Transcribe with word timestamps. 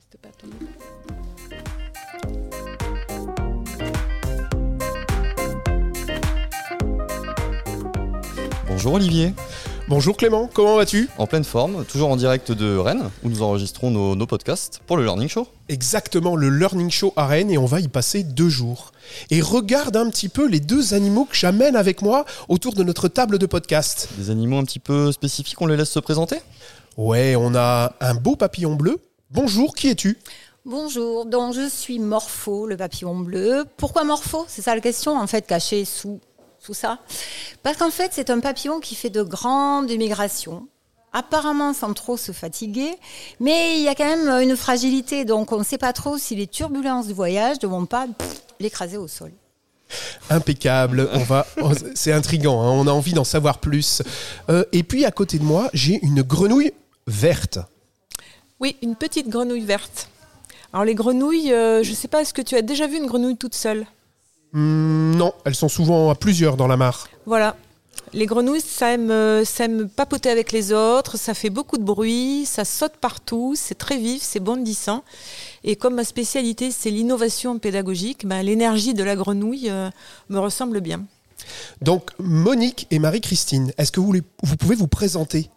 teste 0.00 0.16
pas 0.22 0.28
ton 0.38 0.48
Bonjour 8.66 8.94
Olivier. 8.94 9.34
Bonjour 9.88 10.16
Clément, 10.16 10.48
comment 10.52 10.76
vas-tu? 10.76 11.08
En 11.18 11.26
pleine 11.26 11.42
forme, 11.42 11.84
toujours 11.84 12.10
en 12.10 12.16
direct 12.16 12.52
de 12.52 12.76
Rennes, 12.76 13.10
où 13.24 13.28
nous 13.28 13.42
enregistrons 13.42 13.90
nos, 13.90 14.14
nos 14.14 14.26
podcasts 14.26 14.80
pour 14.86 14.96
le 14.96 15.02
Learning 15.02 15.28
Show. 15.28 15.48
Exactement, 15.68 16.36
le 16.36 16.48
Learning 16.48 16.90
Show 16.90 17.12
à 17.16 17.26
Rennes 17.26 17.50
et 17.50 17.58
on 17.58 17.66
va 17.66 17.80
y 17.80 17.88
passer 17.88 18.22
deux 18.22 18.48
jours. 18.48 18.92
Et 19.30 19.40
regarde 19.40 19.96
un 19.96 20.08
petit 20.08 20.28
peu 20.28 20.48
les 20.48 20.60
deux 20.60 20.94
animaux 20.94 21.24
que 21.24 21.36
j'amène 21.36 21.74
avec 21.74 22.02
moi 22.02 22.24
autour 22.48 22.74
de 22.74 22.84
notre 22.84 23.08
table 23.08 23.38
de 23.38 23.46
podcast. 23.46 24.08
Des 24.16 24.30
animaux 24.30 24.58
un 24.58 24.64
petit 24.64 24.78
peu 24.78 25.10
spécifiques, 25.10 25.60
on 25.60 25.66
les 25.66 25.76
laisse 25.76 25.90
se 25.90 26.00
présenter? 26.00 26.36
Ouais, 26.96 27.34
on 27.36 27.54
a 27.54 27.94
un 28.00 28.14
beau 28.14 28.36
papillon 28.36 28.76
bleu. 28.76 29.00
Bonjour, 29.32 29.76
qui 29.76 29.88
es-tu? 29.88 30.18
Bonjour, 30.64 31.24
donc 31.24 31.54
je 31.54 31.68
suis 31.68 32.00
Morpho, 32.00 32.66
le 32.66 32.76
papillon 32.76 33.16
bleu. 33.16 33.64
Pourquoi 33.76 34.02
Morpho? 34.02 34.44
C'est 34.48 34.60
ça 34.60 34.74
la 34.74 34.80
question, 34.80 35.16
en 35.16 35.28
fait, 35.28 35.46
caché 35.46 35.84
sous, 35.84 36.18
sous 36.58 36.74
ça. 36.74 36.98
Parce 37.62 37.76
qu'en 37.76 37.92
fait, 37.92 38.10
c'est 38.12 38.28
un 38.30 38.40
papillon 38.40 38.80
qui 38.80 38.96
fait 38.96 39.08
de 39.08 39.22
grandes 39.22 39.88
migrations, 39.88 40.66
apparemment 41.12 41.72
sans 41.74 41.94
trop 41.94 42.16
se 42.16 42.32
fatiguer, 42.32 42.90
mais 43.38 43.78
il 43.78 43.84
y 43.84 43.88
a 43.88 43.94
quand 43.94 44.04
même 44.04 44.42
une 44.42 44.56
fragilité, 44.56 45.24
donc 45.24 45.52
on 45.52 45.60
ne 45.60 45.64
sait 45.64 45.78
pas 45.78 45.92
trop 45.92 46.18
si 46.18 46.34
les 46.34 46.48
turbulences 46.48 47.06
du 47.06 47.14
voyage 47.14 47.58
ne 47.62 47.68
vont 47.68 47.86
pas 47.86 48.08
l'écraser 48.58 48.96
au 48.96 49.06
sol. 49.06 49.30
Impeccable, 50.28 51.08
on 51.12 51.20
va, 51.20 51.46
oh, 51.62 51.70
c'est 51.94 52.12
intriguant, 52.12 52.62
hein, 52.62 52.70
on 52.72 52.88
a 52.88 52.92
envie 52.92 53.12
d'en 53.12 53.22
savoir 53.22 53.58
plus. 53.58 54.02
Euh, 54.48 54.64
et 54.72 54.82
puis 54.82 55.04
à 55.04 55.12
côté 55.12 55.38
de 55.38 55.44
moi, 55.44 55.70
j'ai 55.72 56.00
une 56.04 56.22
grenouille 56.22 56.72
verte. 57.06 57.60
Oui, 58.60 58.76
une 58.82 58.94
petite 58.96 59.28
grenouille 59.28 59.64
verte. 59.64 60.08
Alors 60.72 60.84
les 60.84 60.94
grenouilles, 60.94 61.52
euh, 61.52 61.82
je 61.82 61.90
ne 61.90 61.94
sais 61.96 62.08
pas, 62.08 62.20
est-ce 62.22 62.34
que 62.34 62.42
tu 62.42 62.56
as 62.56 62.62
déjà 62.62 62.86
vu 62.86 62.96
une 62.98 63.06
grenouille 63.06 63.36
toute 63.36 63.54
seule? 63.54 63.86
Hmm, 64.52 65.12
non, 65.16 65.32
elles 65.44 65.54
sont 65.54 65.68
souvent 65.68 66.10
à 66.10 66.14
plusieurs 66.14 66.56
dans 66.56 66.66
la 66.66 66.76
mare. 66.76 67.08
Voilà. 67.26 67.56
Les 68.12 68.26
grenouilles, 68.26 68.60
ça 68.60 68.92
aime, 68.92 69.10
euh, 69.10 69.44
ça 69.44 69.64
aime 69.64 69.88
papoter 69.88 70.30
avec 70.30 70.50
les 70.52 70.72
autres, 70.72 71.16
ça 71.16 71.32
fait 71.34 71.50
beaucoup 71.50 71.78
de 71.78 71.84
bruit, 71.84 72.44
ça 72.44 72.64
saute 72.64 72.96
partout, 73.00 73.54
c'est 73.56 73.76
très 73.76 73.98
vif, 73.98 74.22
c'est 74.22 74.40
bondissant. 74.40 75.04
Et 75.64 75.76
comme 75.76 75.94
ma 75.94 76.04
spécialité, 76.04 76.70
c'est 76.72 76.90
l'innovation 76.90 77.58
pédagogique, 77.58 78.26
ben, 78.26 78.42
l'énergie 78.42 78.94
de 78.94 79.04
la 79.04 79.14
grenouille 79.16 79.70
euh, 79.70 79.90
me 80.28 80.38
ressemble 80.38 80.80
bien. 80.80 81.04
Donc 81.82 82.10
Monique 82.18 82.86
et 82.90 82.98
Marie-Christine, 82.98 83.72
est-ce 83.78 83.92
que 83.92 84.00
vous, 84.00 84.12
les- 84.12 84.22
vous 84.42 84.56
pouvez 84.56 84.74
vous 84.76 84.88
présenter? 84.88 85.48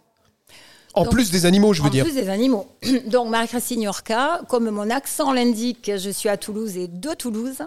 En 0.96 1.02
Donc, 1.04 1.12
plus 1.12 1.30
des 1.32 1.44
animaux, 1.44 1.72
je 1.72 1.82
veux 1.82 1.88
en 1.88 1.90
dire. 1.90 2.04
plus 2.04 2.14
des 2.14 2.28
animaux. 2.28 2.66
Donc 3.06 3.28
Marie-Christine 3.28 3.82
Yorka, 3.82 4.42
comme 4.48 4.70
mon 4.70 4.90
accent 4.90 5.32
l'indique, 5.32 5.90
je 5.96 6.10
suis 6.10 6.28
à 6.28 6.36
Toulouse 6.36 6.76
et 6.76 6.86
de 6.86 7.14
Toulouse. 7.14 7.58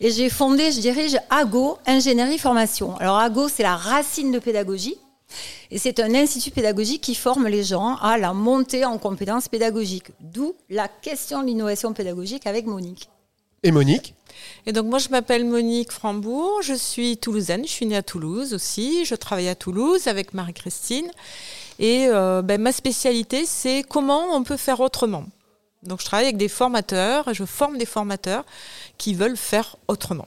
Et 0.00 0.10
j'ai 0.10 0.30
fondé, 0.30 0.72
je 0.72 0.80
dirige 0.80 1.18
AGO, 1.28 1.76
Ingénierie 1.86 2.38
Formation. 2.38 2.96
Alors 2.96 3.18
AGO, 3.18 3.48
c'est 3.48 3.62
la 3.62 3.76
racine 3.76 4.32
de 4.32 4.38
pédagogie. 4.38 4.96
Et 5.70 5.78
c'est 5.78 6.00
un 6.00 6.14
institut 6.14 6.52
pédagogique 6.52 7.02
qui 7.02 7.14
forme 7.14 7.48
les 7.48 7.64
gens 7.64 7.96
à 7.96 8.16
la 8.16 8.32
montée 8.32 8.84
en 8.84 8.96
compétences 8.96 9.48
pédagogiques. 9.48 10.08
D'où 10.20 10.54
la 10.70 10.88
question 10.88 11.42
de 11.42 11.48
l'innovation 11.48 11.92
pédagogique 11.92 12.46
avec 12.46 12.64
Monique. 12.66 13.10
Et 13.62 13.72
Monique 13.72 14.14
Et 14.66 14.72
donc 14.72 14.86
moi 14.86 14.98
je 14.98 15.08
m'appelle 15.08 15.44
Monique 15.44 15.90
Frambourg, 15.90 16.60
je 16.62 16.74
suis 16.74 17.16
toulousaine, 17.16 17.64
je 17.64 17.70
suis 17.70 17.86
née 17.86 17.96
à 17.96 18.02
Toulouse 18.02 18.52
aussi, 18.52 19.06
je 19.06 19.14
travaille 19.14 19.48
à 19.48 19.54
Toulouse 19.54 20.06
avec 20.06 20.34
Marie-Christine 20.34 21.10
et 21.78 22.06
euh, 22.08 22.42
ben, 22.42 22.60
ma 22.60 22.72
spécialité 22.72 23.44
c'est 23.46 23.84
comment 23.88 24.34
on 24.34 24.42
peut 24.42 24.56
faire 24.56 24.80
autrement. 24.80 25.24
Donc 25.82 26.00
je 26.00 26.06
travaille 26.06 26.26
avec 26.26 26.36
des 26.36 26.48
formateurs, 26.48 27.32
je 27.32 27.44
forme 27.44 27.78
des 27.78 27.86
formateurs 27.86 28.44
qui 28.98 29.14
veulent 29.14 29.36
faire 29.36 29.76
autrement. 29.88 30.26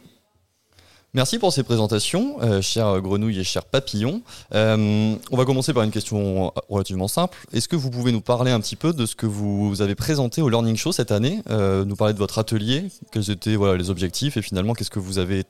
Merci 1.13 1.39
pour 1.39 1.51
ces 1.51 1.63
présentations, 1.63 2.37
euh, 2.41 2.61
chers 2.61 3.01
grenouilles 3.01 3.39
et 3.39 3.43
chers 3.43 3.65
papillons. 3.65 4.21
Euh, 4.53 5.15
on 5.31 5.37
va 5.37 5.45
commencer 5.45 5.73
par 5.73 5.83
une 5.83 5.89
question 5.89 6.53
relativement 6.69 7.07
simple. 7.07 7.39
Est-ce 7.53 7.67
que 7.67 7.75
vous 7.75 7.89
pouvez 7.89 8.11
nous 8.11 8.21
parler 8.21 8.51
un 8.51 8.59
petit 8.59 8.75
peu 8.75 8.93
de 8.93 9.05
ce 9.05 9.15
que 9.15 9.25
vous 9.25 9.81
avez 9.81 9.95
présenté 9.95 10.41
au 10.41 10.49
Learning 10.49 10.75
Show 10.75 10.91
cette 10.91 11.11
année 11.11 11.41
Euh, 11.49 11.85
Nous 11.85 11.95
parler 11.95 12.13
de 12.13 12.19
votre 12.19 12.37
atelier, 12.37 12.91
quels 13.11 13.31
étaient 13.31 13.57
les 13.77 13.89
objectifs 13.89 14.37
et 14.37 14.41
finalement 14.41 14.73
qu'est-ce 14.73 14.91
que 14.91 14.99
vous 14.99 15.17
avez 15.17 15.45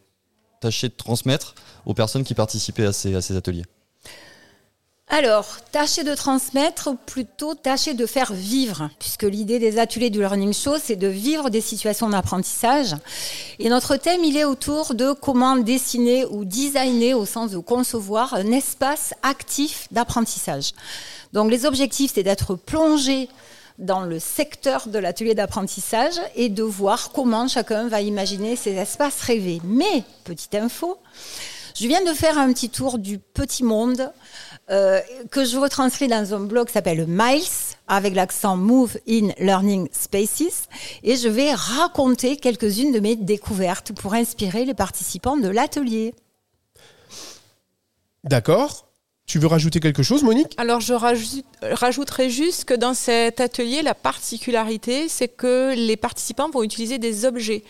tâché 0.61 0.87
de 0.87 0.93
transmettre 0.93 1.53
aux 1.85 1.93
personnes 1.93 2.23
qui 2.23 2.33
participaient 2.33 2.85
à 2.85 2.93
ces 2.93 3.35
ateliers? 3.35 3.65
Alors, 5.09 5.45
tâchez 5.71 6.03
de 6.03 6.13
transmettre, 6.13 6.97
plutôt 7.05 7.55
tâchez 7.55 7.93
de 7.93 8.05
faire 8.05 8.33
vivre, 8.33 8.89
puisque 8.99 9.23
l'idée 9.23 9.57
des 9.57 9.79
ateliers 9.79 10.09
du 10.09 10.19
Learning 10.19 10.53
Show, 10.53 10.75
c'est 10.83 10.97
de 10.97 11.07
vivre 11.07 11.49
des 11.49 11.61
situations 11.61 12.09
d'apprentissage. 12.09 12.93
Et 13.57 13.69
notre 13.69 13.95
thème, 13.95 14.25
il 14.25 14.35
est 14.35 14.43
autour 14.43 14.95
de 14.95 15.13
comment 15.13 15.55
dessiner 15.55 16.25
ou 16.25 16.43
designer, 16.43 17.13
au 17.13 17.25
sens 17.25 17.51
de 17.51 17.57
concevoir, 17.57 18.33
un 18.33 18.51
espace 18.51 19.13
actif 19.23 19.87
d'apprentissage. 19.91 20.73
Donc, 21.31 21.51
les 21.51 21.65
objectifs, 21.65 22.11
c'est 22.13 22.23
d'être 22.23 22.55
plongé 22.55 23.29
dans 23.77 24.01
le 24.01 24.19
secteur 24.19 24.89
de 24.89 24.99
l'atelier 24.99 25.35
d'apprentissage 25.35 26.19
et 26.35 26.49
de 26.49 26.63
voir 26.63 27.13
comment 27.13 27.47
chacun 27.47 27.87
va 27.87 28.01
imaginer 28.01 28.57
ces 28.57 28.73
espaces 28.75 29.21
rêvés. 29.21 29.61
Mais, 29.63 30.03
petite 30.25 30.55
info, 30.55 30.97
je 31.79 31.87
viens 31.87 32.03
de 32.03 32.13
faire 32.13 32.37
un 32.39 32.51
petit 32.51 32.69
tour 32.69 32.97
du 32.97 33.19
petit 33.19 33.63
monde 33.63 34.11
euh, 34.69 34.99
que 35.31 35.45
je 35.45 35.57
retranscris 35.57 36.07
dans 36.07 36.33
un 36.33 36.41
blog 36.41 36.67
qui 36.67 36.73
s'appelle 36.73 37.05
Miles, 37.07 37.41
avec 37.87 38.13
l'accent 38.15 38.57
Move 38.57 38.97
in 39.07 39.29
Learning 39.39 39.87
Spaces, 39.91 40.67
et 41.03 41.15
je 41.15 41.29
vais 41.29 41.53
raconter 41.53 42.37
quelques-unes 42.37 42.91
de 42.91 42.99
mes 42.99 43.15
découvertes 43.15 43.93
pour 43.93 44.13
inspirer 44.13 44.65
les 44.65 44.73
participants 44.73 45.37
de 45.37 45.47
l'atelier. 45.47 46.13
D'accord. 48.23 48.83
Tu 49.25 49.39
veux 49.39 49.47
rajouter 49.47 49.81
quelque 49.81 50.03
chose, 50.03 50.23
Monique? 50.23 50.53
Alors 50.57 50.79
je 50.79 50.93
rajoute- 50.93 51.45
rajouterai 51.61 52.29
juste 52.29 52.63
que 52.63 52.73
dans 52.73 52.93
cet 52.93 53.41
atelier, 53.41 53.81
la 53.81 53.93
particularité, 53.93 55.09
c'est 55.09 55.27
que 55.27 55.73
les 55.75 55.97
participants 55.97 56.49
vont 56.49 56.63
utiliser 56.63 56.97
des 56.97 57.25
objets 57.25 57.63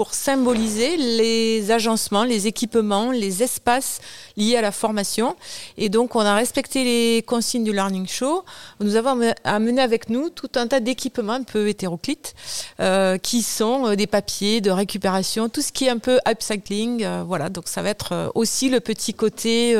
pour 0.00 0.14
symboliser 0.14 0.96
les 0.96 1.70
agencements, 1.70 2.24
les 2.24 2.46
équipements, 2.46 3.10
les 3.10 3.42
espaces 3.42 4.00
liés 4.38 4.56
à 4.56 4.62
la 4.62 4.72
formation. 4.72 5.36
Et 5.76 5.90
donc, 5.90 6.16
on 6.16 6.20
a 6.20 6.34
respecté 6.34 6.84
les 6.84 7.22
consignes 7.22 7.64
du 7.64 7.72
Learning 7.74 8.08
Show. 8.08 8.42
Nous 8.80 8.96
avons 8.96 9.10
ame- 9.10 9.34
amené 9.44 9.82
avec 9.82 10.08
nous 10.08 10.30
tout 10.30 10.48
un 10.54 10.68
tas 10.68 10.80
d'équipements 10.80 11.34
un 11.34 11.42
peu 11.42 11.68
hétéroclites, 11.68 12.34
euh, 12.80 13.18
qui 13.18 13.42
sont 13.42 13.88
euh, 13.88 13.94
des 13.94 14.06
papiers 14.06 14.62
de 14.62 14.70
récupération, 14.70 15.50
tout 15.50 15.60
ce 15.60 15.70
qui 15.70 15.84
est 15.84 15.90
un 15.90 15.98
peu 15.98 16.18
upcycling. 16.26 17.04
euh, 17.04 17.22
voilà, 17.26 17.50
donc 17.50 17.68
ça 17.68 17.82
va 17.82 17.90
être 17.90 18.12
euh, 18.12 18.28
aussi 18.34 18.70
le 18.70 18.80
petit 18.80 19.12
côté 19.12 19.76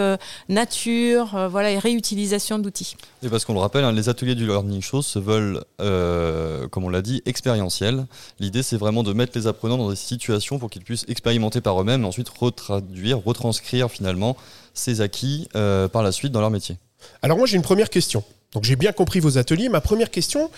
nature, 0.51 1.49
voilà, 1.51 1.71
et 1.71 1.79
réutilisation 1.79 2.59
d'outils. 2.59 2.95
Et 3.23 3.31
parce 3.31 3.47
qu'on 3.47 3.55
le 3.55 3.61
rappelle, 3.61 3.85
hein, 3.85 3.93
les 3.93 4.11
ateliers 4.11 4.35
du 4.35 4.47
Learning 4.47 4.83
Show 4.83 5.01
se 5.01 5.19
veulent, 5.19 5.65
comme 5.79 6.85
on 6.85 6.91
l'a 6.91 7.01
dit, 7.01 7.23
expérientiels. 7.25 8.05
L'idée, 8.39 8.63
c'est 8.63 8.77
vraiment 8.77 9.03
de 9.03 9.15
mettre 9.15 9.33
les 9.39 9.47
apprenants 9.47 9.79
dans 9.79 9.89
des 9.89 9.97
situations 9.97 10.10
pour 10.59 10.71
qu'ils 10.71 10.85
puissent 10.85 11.05
expérimenter 11.09 11.61
par 11.61 11.81
eux-mêmes 11.81 12.03
et 12.03 12.07
ensuite 12.07 12.29
retraduire, 12.29 13.25
retranscrire 13.25 13.91
finalement 13.91 14.37
ces 14.75 15.01
acquis 15.01 15.49
euh, 15.55 15.89
par 15.89 16.03
la 16.03 16.13
suite 16.13 16.33
dans 16.33 16.41
leur 16.41 16.51
métier. 16.51 16.77
Alors 17.23 17.39
moi 17.39 17.47
j'ai 17.47 17.57
une 17.57 17.63
première 17.63 17.91
question. 17.91 18.25
Donc 18.53 18.65
j'ai 18.65 18.77
bien 18.77 18.93
compris 18.93 19.21
vos 19.21 19.39
ateliers. 19.39 19.69
Ma 19.69 19.81
première 19.81 20.11
question, 20.11 20.51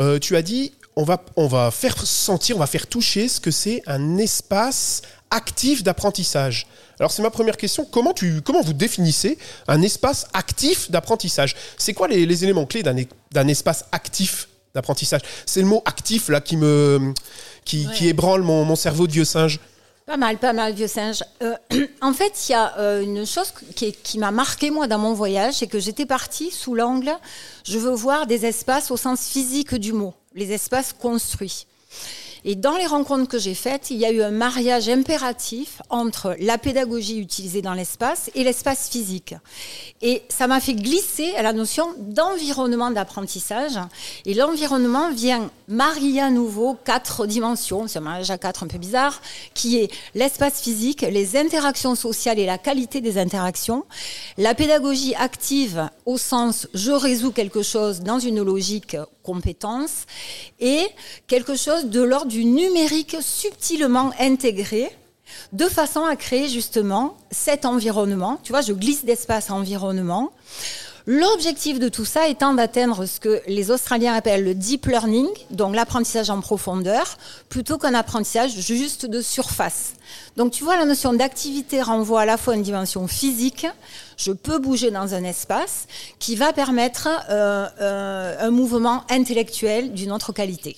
euh, 0.00 0.18
tu 0.18 0.36
as 0.36 0.42
dit 0.42 0.72
on 0.96 1.04
va, 1.04 1.22
on 1.36 1.46
va 1.46 1.70
faire 1.70 1.96
sentir, 2.06 2.56
on 2.56 2.58
va 2.58 2.66
faire 2.66 2.86
toucher 2.86 3.28
ce 3.28 3.38
que 3.38 3.50
c'est 3.50 3.82
un 3.86 4.16
espace 4.18 5.02
actif 5.30 5.82
d'apprentissage. 5.82 6.66
Alors 6.98 7.10
c'est 7.10 7.22
ma 7.22 7.30
première 7.30 7.56
question. 7.56 7.84
Comment, 7.84 8.14
tu, 8.14 8.40
comment 8.40 8.62
vous 8.62 8.72
définissez 8.72 9.38
un 9.68 9.82
espace 9.82 10.26
actif 10.32 10.90
d'apprentissage? 10.90 11.54
C'est 11.76 11.92
quoi 11.92 12.08
les, 12.08 12.24
les 12.24 12.44
éléments 12.44 12.64
clés 12.64 12.82
d'un 12.82 13.48
espace 13.48 13.84
actif 13.92 14.48
d'apprentissage? 14.74 15.20
C'est 15.44 15.60
le 15.60 15.66
mot 15.66 15.82
actif 15.84 16.28
là 16.28 16.40
qui 16.40 16.56
me 16.56 17.12
qui, 17.66 18.08
ébranle 18.08 18.42
mon, 18.42 18.64
mon 18.64 18.76
cerveau 18.76 19.06
de 19.06 19.12
vieux 19.12 19.24
singe. 19.26 19.60
Pas 20.06 20.16
mal, 20.16 20.38
pas 20.38 20.52
mal, 20.52 20.72
vieux 20.72 20.86
singe. 20.86 21.24
Euh, 21.42 21.56
en 22.00 22.12
fait, 22.12 22.48
il 22.48 22.52
y 22.52 22.54
a 22.54 22.78
euh, 22.78 23.02
une 23.02 23.26
chose 23.26 23.52
qui 23.74 24.18
m'a 24.18 24.30
marqué 24.30 24.70
moi 24.70 24.86
dans 24.86 24.98
mon 24.98 25.12
voyage, 25.12 25.54
c'est 25.54 25.66
que 25.66 25.80
j'étais 25.80 26.06
partie 26.06 26.52
sous 26.52 26.76
l'angle, 26.76 27.12
je 27.64 27.76
veux 27.76 27.92
voir 27.92 28.26
des 28.28 28.46
espaces 28.46 28.92
au 28.92 28.96
sens 28.96 29.26
physique 29.26 29.74
du 29.74 29.92
mot, 29.92 30.14
les 30.34 30.52
espaces 30.52 30.92
construits. 30.92 31.66
Et 32.48 32.54
dans 32.54 32.76
les 32.76 32.86
rencontres 32.86 33.26
que 33.26 33.40
j'ai 33.40 33.54
faites, 33.54 33.90
il 33.90 33.96
y 33.96 34.06
a 34.06 34.12
eu 34.12 34.22
un 34.22 34.30
mariage 34.30 34.88
impératif 34.88 35.82
entre 35.90 36.36
la 36.38 36.58
pédagogie 36.58 37.18
utilisée 37.18 37.60
dans 37.60 37.74
l'espace 37.74 38.30
et 38.36 38.44
l'espace 38.44 38.88
physique. 38.88 39.34
Et 40.00 40.22
ça 40.28 40.46
m'a 40.46 40.60
fait 40.60 40.74
glisser 40.74 41.34
à 41.34 41.42
la 41.42 41.52
notion 41.52 41.88
d'environnement 41.98 42.92
d'apprentissage. 42.92 43.80
Et 44.26 44.34
l'environnement 44.34 45.10
vient 45.10 45.50
marier 45.66 46.20
à 46.20 46.30
nouveau 46.30 46.78
quatre 46.84 47.26
dimensions, 47.26 47.88
c'est 47.88 47.98
un 47.98 48.02
mariage 48.02 48.30
à 48.30 48.38
quatre 48.38 48.62
un 48.62 48.68
peu 48.68 48.78
bizarre, 48.78 49.20
qui 49.52 49.78
est 49.78 49.90
l'espace 50.14 50.60
physique, 50.60 51.02
les 51.02 51.36
interactions 51.36 51.96
sociales 51.96 52.38
et 52.38 52.46
la 52.46 52.58
qualité 52.58 53.00
des 53.00 53.18
interactions, 53.18 53.84
la 54.38 54.54
pédagogie 54.54 55.16
active 55.16 55.90
au 56.04 56.16
sens 56.16 56.68
je 56.74 56.92
résous 56.92 57.32
quelque 57.32 57.62
chose 57.62 58.02
dans 58.02 58.20
une 58.20 58.40
logique 58.40 58.96
compétences, 59.26 60.06
et 60.60 60.86
quelque 61.26 61.56
chose 61.56 61.86
de 61.86 62.00
l'ordre 62.00 62.30
du 62.30 62.44
numérique 62.44 63.16
subtilement 63.20 64.12
intégré 64.18 64.90
de 65.52 65.66
façon 65.68 66.04
à 66.04 66.16
créer 66.16 66.48
justement 66.48 67.16
cet 67.30 67.64
environnement. 67.64 68.38
Tu 68.42 68.52
vois, 68.52 68.62
je 68.62 68.72
glisse 68.72 69.04
d'espace 69.04 69.50
à 69.50 69.54
environnement. 69.54 70.32
L'objectif 71.08 71.78
de 71.78 71.88
tout 71.88 72.04
ça 72.04 72.26
étant 72.26 72.52
d'atteindre 72.52 73.06
ce 73.06 73.20
que 73.20 73.40
les 73.46 73.70
Australiens 73.70 74.14
appellent 74.14 74.42
le 74.42 74.56
deep 74.56 74.86
learning, 74.86 75.28
donc 75.52 75.76
l'apprentissage 75.76 76.30
en 76.30 76.40
profondeur, 76.40 77.16
plutôt 77.48 77.78
qu'un 77.78 77.94
apprentissage 77.94 78.58
juste 78.58 79.06
de 79.06 79.20
surface. 79.20 79.92
Donc 80.36 80.50
tu 80.50 80.64
vois, 80.64 80.76
la 80.76 80.84
notion 80.84 81.12
d'activité 81.12 81.80
renvoie 81.80 82.22
à 82.22 82.24
la 82.24 82.36
fois 82.36 82.56
une 82.56 82.62
dimension 82.62 83.06
physique, 83.06 83.68
je 84.16 84.32
peux 84.32 84.58
bouger 84.58 84.90
dans 84.90 85.14
un 85.14 85.22
espace, 85.22 85.86
qui 86.18 86.34
va 86.34 86.52
permettre 86.52 87.08
euh, 87.30 87.68
euh, 87.80 88.36
un 88.40 88.50
mouvement 88.50 89.04
intellectuel 89.08 89.92
d'une 89.92 90.10
autre 90.10 90.32
qualité. 90.32 90.76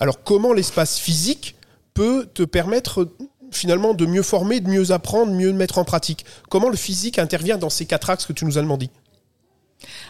Alors 0.00 0.24
comment 0.24 0.52
l'espace 0.52 0.98
physique 0.98 1.54
peut 1.94 2.26
te 2.34 2.42
permettre 2.42 3.06
finalement 3.52 3.94
de 3.94 4.04
mieux 4.04 4.24
former, 4.24 4.58
de 4.58 4.68
mieux 4.68 4.90
apprendre, 4.90 5.30
de 5.30 5.36
mieux 5.36 5.52
mettre 5.52 5.78
en 5.78 5.84
pratique? 5.84 6.24
Comment 6.48 6.70
le 6.70 6.76
physique 6.76 7.20
intervient 7.20 7.56
dans 7.56 7.70
ces 7.70 7.86
quatre 7.86 8.10
axes 8.10 8.26
que 8.26 8.32
tu 8.32 8.44
nous 8.44 8.58
as 8.58 8.62
demandé 8.62 8.90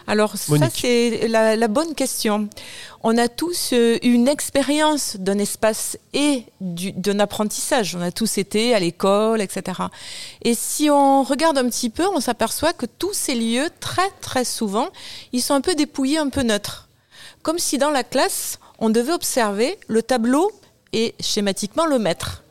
alors 0.07 0.35
ça 0.35 0.69
c'est 0.73 1.27
la, 1.27 1.67
bonne 1.67 1.95
question. 1.95 2.49
On 3.03 3.17
a 3.17 3.27
tous 3.27 3.71
euh, 3.73 3.97
une 4.03 4.27
expérience 4.27 5.17
d'un 5.17 5.39
espace 5.39 5.97
et 6.13 6.45
d'un 6.59 7.19
apprentissage. 7.19 7.95
On 7.95 8.01
a 8.01 8.11
tous 8.11 8.37
été 8.37 8.75
à 8.75 8.79
l'école, 8.79 9.41
etc. 9.41 9.81
Et 10.43 10.53
si 10.53 10.89
on 10.89 11.23
regarde 11.23 11.57
un 11.57 11.67
petit 11.67 11.89
peu, 11.89 12.07
on 12.07 12.19
s'aperçoit 12.19 12.73
que 12.73 12.85
tous 12.85 13.13
ces 13.13 13.35
lieux, 13.35 13.69
très 13.79 14.09
très 14.21 14.45
souvent, 14.45 14.89
ils 15.31 15.41
sont 15.41 15.53
un 15.53 15.61
peu 15.61 15.75
dépouillés, 15.75 16.17
un 16.17 16.29
peu 16.29 16.41
neutres. 16.41 16.87
Comme 17.41 17.57
si 17.57 17.77
dans 17.77 17.91
la 17.91 18.03
classe, 18.03 18.59
on 18.79 18.89
devait 18.89 19.13
observer 19.13 19.79
le 19.87 20.03
tableau 20.03 20.51
et 20.93 21.15
schématiquement 21.19 21.85
le 21.85 21.97
maître 21.97 22.43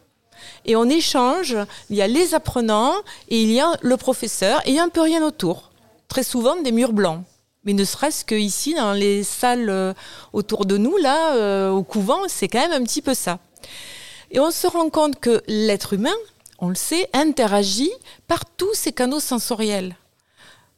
et 0.65 0.77
on 0.77 0.85
échange. 0.85 1.57
Il 1.91 1.97
y 1.97 2.03
a 2.03 2.07
les 2.07 2.35
apprenants 2.35 2.95
et 3.29 3.43
il 3.43 3.51
y 3.51 3.61
a 3.61 3.73
le 3.81 3.97
professeur 3.97 4.61
et 4.67 4.71
il 4.71 4.77
y 4.77 4.79
a 4.79 4.83
un 4.83 4.89
peu 4.89 5.01
rien 5.01 5.23
autour. 5.25 5.70
Très 6.11 6.25
souvent 6.25 6.61
des 6.61 6.73
murs 6.73 6.93
blancs. 6.93 7.23
Mais 7.63 7.73
ne 7.73 7.85
serait-ce 7.85 8.25
qu'ici, 8.25 8.75
dans 8.75 8.93
les 8.93 9.23
salles 9.23 9.71
euh, 9.71 9.95
autour 10.33 10.67
de 10.67 10.77
nous, 10.77 10.97
là, 10.97 11.37
euh, 11.37 11.71
au 11.71 11.85
couvent, 11.85 12.23
c'est 12.27 12.49
quand 12.49 12.59
même 12.59 12.83
un 12.83 12.85
petit 12.85 13.01
peu 13.01 13.15
ça. 13.15 13.39
Et 14.33 14.41
on 14.41 14.51
se 14.51 14.67
rend 14.67 14.91
compte 14.91 15.21
que 15.21 15.41
l'être 15.47 15.93
humain, 15.93 16.17
on 16.59 16.69
le 16.69 16.75
sait, 16.75 17.09
interagit 17.13 17.93
par 18.27 18.45
tous 18.45 18.75
ces 18.75 18.93
canaux 18.93 19.21
sensoriels. 19.21 19.95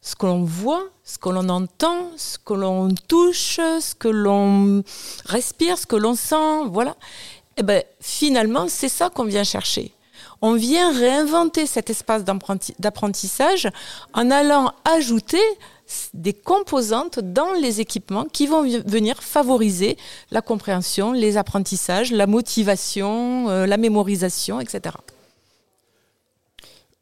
Ce 0.01 0.15
que 0.15 0.27
l'on 0.27 0.43
voit, 0.43 0.83
ce 1.03 1.17
que 1.17 1.29
l'on 1.29 1.49
entend, 1.49 2.11
ce 2.15 2.37
que 2.37 2.53
l'on 2.53 2.93
touche, 3.07 3.55
ce 3.55 3.95
que 3.95 4.09
l'on 4.09 4.83
respire, 5.25 5.79
ce 5.79 5.87
que 5.87 5.95
l'on 5.95 6.13
sent, 6.13 6.67
voilà. 6.69 6.91
Et 7.55 7.61
eh 7.61 7.63
ben, 7.63 7.83
finalement, 8.01 8.67
c'est 8.67 8.89
ça 8.89 9.09
qu'on 9.09 9.25
vient 9.25 9.43
chercher. 9.43 9.93
On 10.45 10.55
vient 10.55 10.91
réinventer 10.91 11.65
cet 11.65 11.89
espace 11.89 12.25
d'apprentissage 12.77 13.69
en 14.13 14.29
allant 14.29 14.73
ajouter 14.83 15.39
des 16.13 16.33
composantes 16.33 17.19
dans 17.19 17.53
les 17.53 17.79
équipements 17.79 18.25
qui 18.25 18.47
vont 18.47 18.63
venir 18.63 19.23
favoriser 19.23 19.97
la 20.31 20.41
compréhension, 20.41 21.13
les 21.13 21.37
apprentissages, 21.37 22.11
la 22.11 22.27
motivation, 22.27 23.49
euh, 23.49 23.65
la 23.65 23.77
mémorisation, 23.77 24.59
etc. 24.59 24.97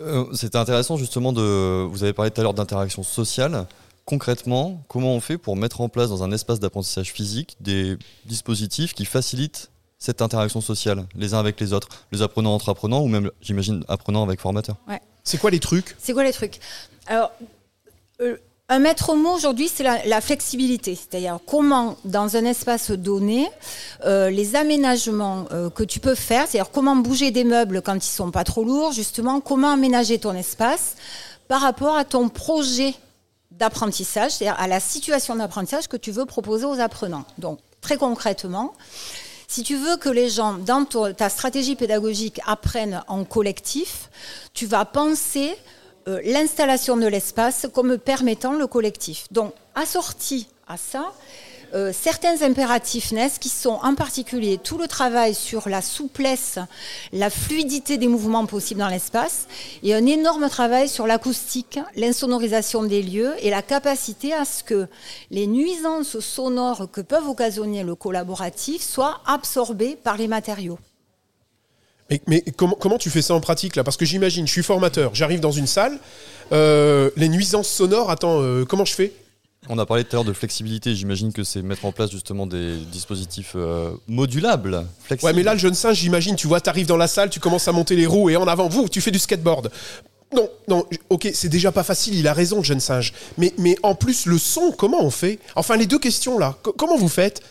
Euh, 0.02 0.26
C'était 0.36 0.60
intéressant 0.60 0.98
justement 0.98 1.34
de. 1.34 1.84
Vous 1.90 2.04
avez 2.04 2.14
parlé 2.14 2.30
tout 2.30 2.42
à 2.42 2.44
l'heure 2.44 2.54
d'interaction 2.54 3.02
sociale. 3.02 3.66
Concrètement, 4.06 4.84
comment 4.88 5.16
on 5.16 5.20
fait 5.20 5.40
pour 5.40 5.56
mettre 5.56 5.82
en 5.82 5.90
place 5.90 6.10
dans 6.10 6.22
un 6.24 6.32
espace 6.32 6.60
d'apprentissage 6.60 7.12
physique 7.12 7.58
des 7.60 7.98
dispositifs 8.26 8.94
qui 8.94 9.06
facilitent 9.06 9.72
cette 10.02 10.24
interaction 10.24 10.62
sociale, 10.62 11.06
les 11.16 11.36
uns 11.36 11.40
avec 11.40 11.60
les 11.60 11.74
autres, 11.74 11.88
les 12.12 12.24
apprenants 12.24 12.56
entre 12.56 12.70
apprenants 12.70 13.02
ou 13.02 13.08
même, 13.08 13.30
j'imagine, 13.40 13.86
apprenants 13.88 14.24
avec 14.24 14.42
formateurs. 14.42 14.76
C'est 15.24 15.38
quoi 15.40 15.52
les 15.52 15.60
trucs? 15.60 15.96
C'est 16.00 16.14
quoi 16.14 16.24
les 16.24 16.34
trucs? 16.34 16.60
Alors, 17.06 17.32
euh, 18.20 18.36
un 18.68 18.80
maître 18.80 19.14
mot 19.14 19.30
aujourd'hui, 19.30 19.70
c'est 19.72 19.84
la, 19.84 20.22
flexibilité, 20.22 20.96
c'est-à-dire 20.96 21.38
comment, 21.46 21.98
dans 22.04 22.36
un 22.36 22.46
espace 22.46 22.90
donné, 22.90 23.48
euh, 24.04 24.32
les 24.32 24.56
aménagements 24.56 25.46
euh, 25.52 25.70
que 25.70 25.84
tu 25.84 26.00
peux 26.00 26.16
faire, 26.16 26.48
c'est-à-dire 26.48 26.72
comment 26.72 26.96
bouger 26.96 27.30
des 27.30 27.44
meubles 27.44 27.84
quand 27.84 27.96
ils 27.96 28.02
sont 28.02 28.32
pas 28.32 28.44
trop 28.44 28.64
lourds, 28.64 28.94
justement, 28.94 29.40
comment 29.40 29.72
aménager 29.72 30.18
ton 30.18 30.34
espace 30.34 30.96
par 31.48 31.62
rapport 31.62 31.96
à 31.96 32.06
ton 32.06 32.28
projet 32.28 32.96
d'apprentissage, 33.52 34.32
c'est-à-dire 34.32 34.60
à 34.60 34.68
la 34.68 34.80
situation 34.80 35.36
d'apprentissage 35.36 35.88
que 35.88 35.98
tu 35.98 36.10
veux 36.10 36.26
proposer 36.26 36.66
aux 36.66 36.80
apprenants. 36.80 37.26
Donc, 37.38 37.60
très 37.82 37.98
concrètement, 37.98 38.74
si 39.52 39.64
tu 39.64 39.76
veux 39.76 39.98
que 39.98 40.08
les 40.08 40.30
gens, 40.30 40.54
dans 40.54 40.86
ta 40.86 41.28
stratégie 41.28 41.76
pédagogique, 41.76 42.40
apprennent 42.48 43.04
en 43.10 43.26
collectif, 43.26 44.10
tu 44.54 44.66
vas 44.66 44.86
penser 44.86 45.58
euh, 46.08 46.22
l'installation 46.24 46.96
de 46.96 47.06
l'espace 47.06 47.68
comme 47.74 47.98
permettant 47.98 48.54
le 48.54 48.66
collectif. 48.66 49.26
Donc, 49.30 49.54
assorti 49.76 50.48
à 50.70 50.78
ça, 50.78 51.12
euh, 51.74 51.92
certains 51.94 52.42
impératifs 52.42 53.12
naissent 53.12 53.40
qui 53.40 53.50
sont 53.50 53.80
en 53.84 53.96
particulier 53.96 54.58
tout 54.58 54.78
le 54.78 54.88
travail 54.88 55.34
sur 55.34 55.70
la 55.70 55.82
souplesse, 55.82 56.60
la 57.14 57.30
fluidité 57.30 57.98
des 57.98 58.08
mouvements 58.08 58.46
possibles 58.46 58.80
dans 58.80 58.88
l'espace 58.88 59.48
et 59.84 59.94
un 59.94 60.06
énorme 60.06 60.50
travail 60.50 60.90
sur 60.90 61.08
l'acoustique, 61.08 61.80
l'insonorisation 61.96 62.84
des 62.84 63.02
lieux 63.02 63.34
et 63.40 63.50
la 63.50 63.62
capacité 63.62 64.34
à 64.34 64.46
ce 64.46 64.64
que 64.64 64.88
les 65.30 65.48
nuisances 65.48 66.20
sonores 66.20 66.90
que 66.92 67.02
peuvent 67.02 67.28
occasionner 67.28 67.84
le 67.84 67.96
collaboratif 67.96 68.82
soient 68.82 69.22
absorbées 69.26 69.98
par 70.02 70.18
les 70.18 70.28
matériaux. 70.28 70.80
Mais, 72.28 72.44
comment, 72.58 72.98
tu 72.98 73.10
fais 73.10 73.22
ça 73.22 73.34
en 73.34 73.40
pratique 73.40 73.76
là? 73.76 73.84
Parce 73.84 73.96
que 73.96 74.04
j'imagine, 74.04 74.46
je 74.46 74.52
suis 74.52 74.64
formateur, 74.64 75.16
j'arrive 75.16 75.40
dans 75.40 75.52
une 75.52 75.68
salle, 75.68 75.98
euh, 76.52 77.10
les 77.16 77.30
nuisances 77.30 77.70
sonores, 77.70 78.10
attends, 78.10 78.42
euh, 78.42 78.66
comment 78.66 78.84
je 78.84 78.94
fais? 78.94 79.14
On 79.70 79.78
a 79.78 79.86
parlé 79.86 80.04
tout 80.04 80.10
à 80.12 80.16
l'heure 80.18 80.26
de 80.26 80.34
flexibilité. 80.34 80.96
J'imagine 80.96 81.32
que 81.32 81.44
c'est 81.44 81.62
mettre 81.62 81.86
en 81.86 81.92
place 81.92 82.12
justement 82.12 82.48
des 82.48 82.78
dispositifs 82.92 83.54
euh, 83.56 83.92
modulables, 84.08 84.86
flexibles. 85.04 85.32
Ouais, 85.32 85.36
mais 85.36 85.44
là, 85.44 85.54
le 85.54 85.60
jeune 85.60 85.74
singe, 85.74 85.98
j'imagine, 85.98 86.36
tu 86.36 86.48
vois, 86.48 86.60
tu 86.60 86.70
arrives 86.70 86.88
dans 86.88 86.98
la 86.98 87.08
salle, 87.08 87.30
tu 87.30 87.40
commences 87.40 87.68
à 87.68 87.72
monter 87.72 87.96
les 87.96 88.06
roues 88.06 88.30
et 88.30 88.36
en 88.36 88.48
avant, 88.48 88.68
vous, 88.68 88.90
tu 88.90 89.02
fais 89.02 89.12
du 89.12 89.20
skateboard. 89.20 89.72
Non, 90.34 90.50
non, 90.68 90.86
ok, 91.10 91.30
c'est 91.34 91.50
déjà 91.50 91.72
pas 91.72 91.84
facile, 91.84 92.16
il 92.16 92.28
a 92.28 92.34
raison, 92.34 92.58
le 92.58 92.64
jeune 92.64 92.80
singe. 92.80 93.14
Mais, 93.38 93.54
mais 93.58 93.76
en 93.84 93.96
plus, 93.96 94.26
le 94.26 94.38
son, 94.38 94.72
comment 94.72 95.04
on 95.04 95.12
fait? 95.12 95.40
Enfin, 95.56 95.76
les 95.76 95.88
deux 95.88 96.00
questions 96.00 96.38
là, 96.38 96.58
comment 96.62 96.98
vous 96.98 97.10
faites? 97.10 97.42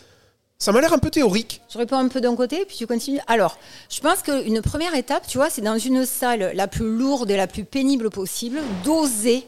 Ça 0.57 0.71
m'a 0.71 0.81
l'air 0.81 0.93
un 0.93 0.99
peu 0.99 1.09
théorique. 1.09 1.61
Je 1.73 1.79
réponds 1.79 1.97
un 1.97 2.07
peu 2.07 2.21
d'un 2.21 2.35
côté, 2.35 2.65
puis 2.67 2.77
tu 2.77 2.85
continues. 2.85 3.19
Alors, 3.25 3.57
je 3.89 3.99
pense 3.99 4.21
qu'une 4.21 4.61
première 4.61 4.93
étape, 4.93 5.25
tu 5.27 5.37
vois, 5.37 5.49
c'est 5.49 5.61
dans 5.61 5.77
une 5.77 6.05
salle 6.05 6.51
la 6.53 6.67
plus 6.67 6.87
lourde 6.87 7.31
et 7.31 7.37
la 7.37 7.47
plus 7.47 7.63
pénible 7.63 8.11
possible, 8.11 8.59
d'oser, 8.83 9.43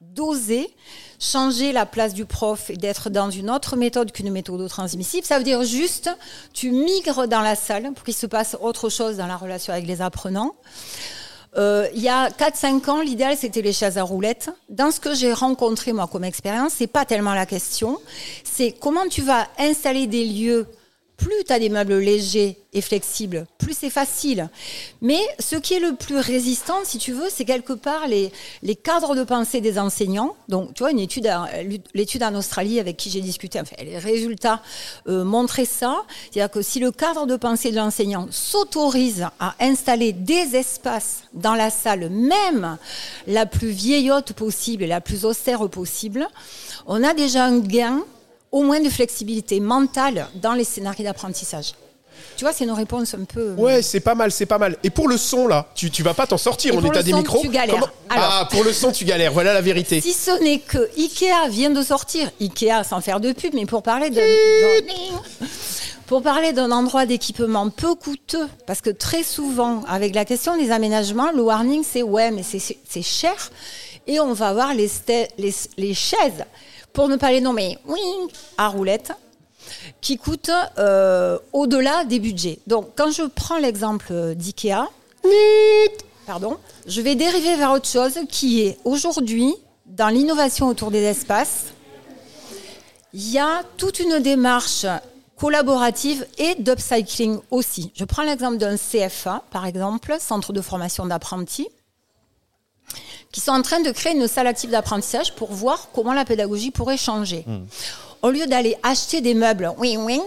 d'oser 0.00 0.68
changer 1.18 1.72
la 1.72 1.86
place 1.86 2.12
du 2.12 2.26
prof 2.26 2.68
et 2.70 2.76
d'être 2.76 3.08
dans 3.08 3.30
une 3.30 3.50
autre 3.50 3.76
méthode 3.76 4.12
qu'une 4.12 4.30
méthode 4.30 4.68
transmissive. 4.68 5.24
Ça 5.24 5.38
veut 5.38 5.44
dire 5.44 5.62
juste, 5.64 6.10
tu 6.52 6.70
migres 6.70 7.26
dans 7.26 7.40
la 7.40 7.56
salle 7.56 7.92
pour 7.94 8.04
qu'il 8.04 8.14
se 8.14 8.26
passe 8.26 8.56
autre 8.60 8.88
chose 8.90 9.16
dans 9.16 9.26
la 9.26 9.36
relation 9.36 9.72
avec 9.72 9.86
les 9.86 10.02
apprenants. 10.02 10.54
Euh, 11.56 11.88
il 11.94 12.02
y 12.02 12.08
a 12.08 12.28
4-5 12.28 12.90
ans, 12.90 13.00
l'idéal, 13.00 13.34
c'était 13.36 13.62
les 13.62 13.72
chaises 13.72 13.96
à 13.96 14.02
roulettes. 14.02 14.50
Dans 14.68 14.90
ce 14.90 15.00
que 15.00 15.14
j'ai 15.14 15.32
rencontré, 15.32 15.94
moi, 15.94 16.06
comme 16.06 16.24
expérience, 16.24 16.74
c'est 16.76 16.86
pas 16.86 17.06
tellement 17.06 17.32
la 17.32 17.46
question. 17.46 17.98
C'est 18.44 18.72
comment 18.72 19.08
tu 19.08 19.22
vas 19.22 19.46
installer 19.58 20.06
des 20.06 20.26
lieux 20.26 20.66
plus 21.16 21.44
tu 21.46 21.52
as 21.52 21.58
des 21.58 21.68
meubles 21.68 21.98
légers 21.98 22.58
et 22.72 22.80
flexibles, 22.80 23.46
plus 23.58 23.74
c'est 23.76 23.90
facile. 23.90 24.50
Mais 25.00 25.18
ce 25.38 25.56
qui 25.56 25.74
est 25.74 25.80
le 25.80 25.94
plus 25.94 26.18
résistant, 26.18 26.76
si 26.84 26.98
tu 26.98 27.12
veux, 27.12 27.28
c'est 27.30 27.46
quelque 27.46 27.72
part 27.72 28.06
les, 28.06 28.30
les 28.62 28.76
cadres 28.76 29.14
de 29.14 29.24
pensée 29.24 29.60
des 29.60 29.78
enseignants. 29.78 30.36
Donc, 30.48 30.74
tu 30.74 30.82
vois, 30.82 30.90
une 30.90 30.98
étude, 30.98 31.30
l'étude 31.94 32.22
en 32.22 32.34
Australie 32.34 32.78
avec 32.78 32.96
qui 32.98 33.08
j'ai 33.08 33.22
discuté, 33.22 33.60
enfin, 33.60 33.76
les 33.82 33.98
résultats 33.98 34.60
euh, 35.08 35.24
montraient 35.24 35.64
ça. 35.64 36.02
C'est-à-dire 36.30 36.50
que 36.50 36.60
si 36.60 36.80
le 36.80 36.90
cadre 36.90 37.26
de 37.26 37.36
pensée 37.36 37.70
de 37.70 37.76
l'enseignant 37.76 38.28
s'autorise 38.30 39.26
à 39.40 39.54
installer 39.60 40.12
des 40.12 40.54
espaces 40.54 41.22
dans 41.32 41.54
la 41.54 41.70
salle, 41.70 42.10
même 42.10 42.76
la 43.26 43.46
plus 43.46 43.70
vieillotte 43.70 44.34
possible 44.34 44.82
et 44.82 44.86
la 44.86 45.00
plus 45.00 45.24
austère 45.24 45.66
possible, 45.70 46.28
on 46.86 47.02
a 47.02 47.14
déjà 47.14 47.46
un 47.46 47.58
gain 47.58 48.04
au 48.56 48.62
moins 48.62 48.80
de 48.80 48.88
flexibilité 48.88 49.60
mentale 49.60 50.28
dans 50.36 50.54
les 50.54 50.64
scénarios 50.64 51.04
d'apprentissage. 51.04 51.74
Tu 52.38 52.44
vois, 52.44 52.54
c'est 52.54 52.64
une 52.64 52.70
réponse 52.70 53.12
un 53.12 53.24
peu. 53.24 53.50
Euh, 53.50 53.54
ouais, 53.56 53.82
c'est 53.82 54.00
pas 54.00 54.14
mal, 54.14 54.32
c'est 54.32 54.46
pas 54.46 54.56
mal. 54.56 54.78
Et 54.82 54.88
pour 54.88 55.08
le 55.08 55.18
son, 55.18 55.46
là, 55.46 55.66
tu, 55.74 55.90
tu 55.90 56.02
vas 56.02 56.14
pas 56.14 56.26
t'en 56.26 56.38
sortir, 56.38 56.74
on 56.74 56.82
est 56.82 56.96
à 56.96 57.02
des 57.02 57.12
micros. 57.12 57.42
Tu 57.42 57.50
galères. 57.50 57.92
ah, 58.08 58.48
pour 58.50 58.64
le 58.64 58.72
son, 58.72 58.92
tu 58.92 59.04
galères, 59.04 59.30
voilà 59.30 59.52
la 59.52 59.60
vérité. 59.60 60.00
Si 60.00 60.14
ce 60.14 60.42
n'est 60.42 60.60
que 60.60 60.88
Ikea 60.96 61.48
vient 61.50 61.68
de 61.68 61.82
sortir, 61.82 62.30
Ikea 62.40 62.82
sans 62.82 63.02
faire 63.02 63.20
de 63.20 63.32
pub, 63.32 63.52
mais 63.52 63.66
pour 63.66 63.82
parler 63.82 64.08
de. 64.08 64.22
Pour 66.06 66.22
parler 66.22 66.54
d'un 66.54 66.70
endroit 66.70 67.04
d'équipement 67.04 67.68
peu 67.68 67.94
coûteux, 67.94 68.48
parce 68.66 68.80
que 68.80 68.90
très 68.90 69.22
souvent, 69.22 69.82
avec 69.86 70.14
la 70.14 70.24
question 70.24 70.56
des 70.56 70.70
aménagements, 70.70 71.30
le 71.32 71.42
warning, 71.42 71.84
c'est 71.84 72.02
ouais, 72.02 72.30
mais 72.30 72.42
c'est 72.42 73.02
cher. 73.02 73.50
Et 74.06 74.18
on 74.18 74.32
va 74.32 74.48
avoir 74.48 74.72
les, 74.72 74.88
les, 75.36 75.54
les 75.76 75.94
chaises 75.94 76.44
pour 76.96 77.08
ne 77.08 77.16
pas 77.16 77.30
les 77.30 77.42
nommer, 77.42 77.76
oui, 77.86 78.00
à 78.56 78.68
roulette. 78.68 79.12
qui 80.00 80.16
coûtent 80.16 80.50
euh, 80.78 81.38
au-delà 81.52 82.04
des 82.04 82.18
budgets. 82.20 82.58
Donc, 82.66 82.88
quand 82.96 83.10
je 83.10 83.24
prends 83.24 83.58
l'exemple 83.58 84.34
d'IKEA, 84.34 84.88
pardon, 86.26 86.56
je 86.86 87.02
vais 87.02 87.14
dériver 87.14 87.56
vers 87.56 87.72
autre 87.72 87.88
chose 87.88 88.18
qui 88.30 88.62
est 88.62 88.78
aujourd'hui, 88.84 89.54
dans 89.84 90.08
l'innovation 90.08 90.68
autour 90.68 90.90
des 90.90 91.02
espaces, 91.02 91.66
il 93.12 93.30
y 93.30 93.38
a 93.38 93.62
toute 93.76 94.00
une 94.00 94.20
démarche 94.20 94.86
collaborative 95.36 96.26
et 96.38 96.54
d'upcycling 96.54 97.40
aussi. 97.50 97.92
Je 97.94 98.06
prends 98.06 98.22
l'exemple 98.22 98.56
d'un 98.56 98.76
CFA, 98.78 99.42
par 99.50 99.66
exemple, 99.66 100.16
Centre 100.18 100.54
de 100.54 100.62
formation 100.62 101.04
d'apprentis, 101.04 101.68
qui 103.32 103.40
sont 103.40 103.52
en 103.52 103.62
train 103.62 103.80
de 103.80 103.90
créer 103.90 104.14
une 104.14 104.28
salle 104.28 104.46
active 104.46 104.70
d'apprentissage 104.70 105.34
pour 105.34 105.52
voir 105.52 105.88
comment 105.92 106.14
la 106.14 106.24
pédagogie 106.24 106.70
pourrait 106.70 106.96
changer. 106.96 107.44
Hmm. 107.46 107.64
Au 108.22 108.30
lieu 108.30 108.46
d'aller 108.46 108.76
acheter 108.82 109.20
des 109.20 109.34
meubles, 109.34 109.70
wing 109.78 110.00
wing, 110.04 110.22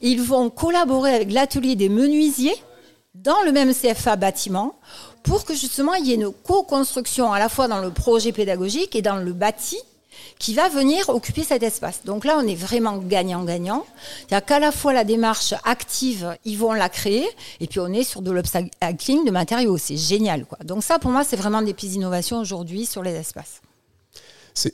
ils 0.00 0.22
vont 0.22 0.50
collaborer 0.50 1.14
avec 1.14 1.32
l'atelier 1.32 1.74
des 1.74 1.88
menuisiers 1.88 2.54
dans 3.14 3.42
le 3.44 3.52
même 3.52 3.74
CFA 3.74 4.16
bâtiment 4.16 4.76
pour 5.24 5.44
que 5.44 5.54
justement 5.54 5.94
il 5.94 6.06
y 6.06 6.12
ait 6.12 6.16
une 6.16 6.30
co-construction 6.30 7.32
à 7.32 7.38
la 7.38 7.48
fois 7.48 7.68
dans 7.68 7.80
le 7.80 7.90
projet 7.90 8.32
pédagogique 8.32 8.94
et 8.94 9.02
dans 9.02 9.16
le 9.16 9.32
bâti 9.32 9.76
qui 10.38 10.54
va 10.54 10.68
venir 10.68 11.08
occuper 11.08 11.42
cet 11.42 11.62
espace. 11.62 12.02
Donc 12.04 12.24
là, 12.24 12.38
on 12.42 12.46
est 12.46 12.54
vraiment 12.54 12.98
gagnant-gagnant. 12.98 13.84
C'est-à-dire 14.28 14.46
qu'à 14.46 14.60
la 14.60 14.72
fois 14.72 14.92
la 14.92 15.04
démarche 15.04 15.54
active, 15.64 16.36
ils 16.44 16.58
vont 16.58 16.72
la 16.72 16.88
créer, 16.88 17.26
et 17.60 17.66
puis 17.66 17.80
on 17.80 17.92
est 17.92 18.04
sur 18.04 18.22
de 18.22 18.30
l'upcycling 18.30 19.24
de 19.24 19.30
matériaux. 19.30 19.78
C'est 19.78 19.96
génial. 19.96 20.44
Quoi. 20.44 20.58
Donc 20.64 20.84
ça, 20.84 20.98
pour 20.98 21.10
moi, 21.10 21.24
c'est 21.24 21.36
vraiment 21.36 21.62
des 21.62 21.74
pistes 21.74 21.92
d'innovation 21.92 22.40
aujourd'hui 22.40 22.86
sur 22.86 23.02
les 23.02 23.14
espaces. 23.14 23.60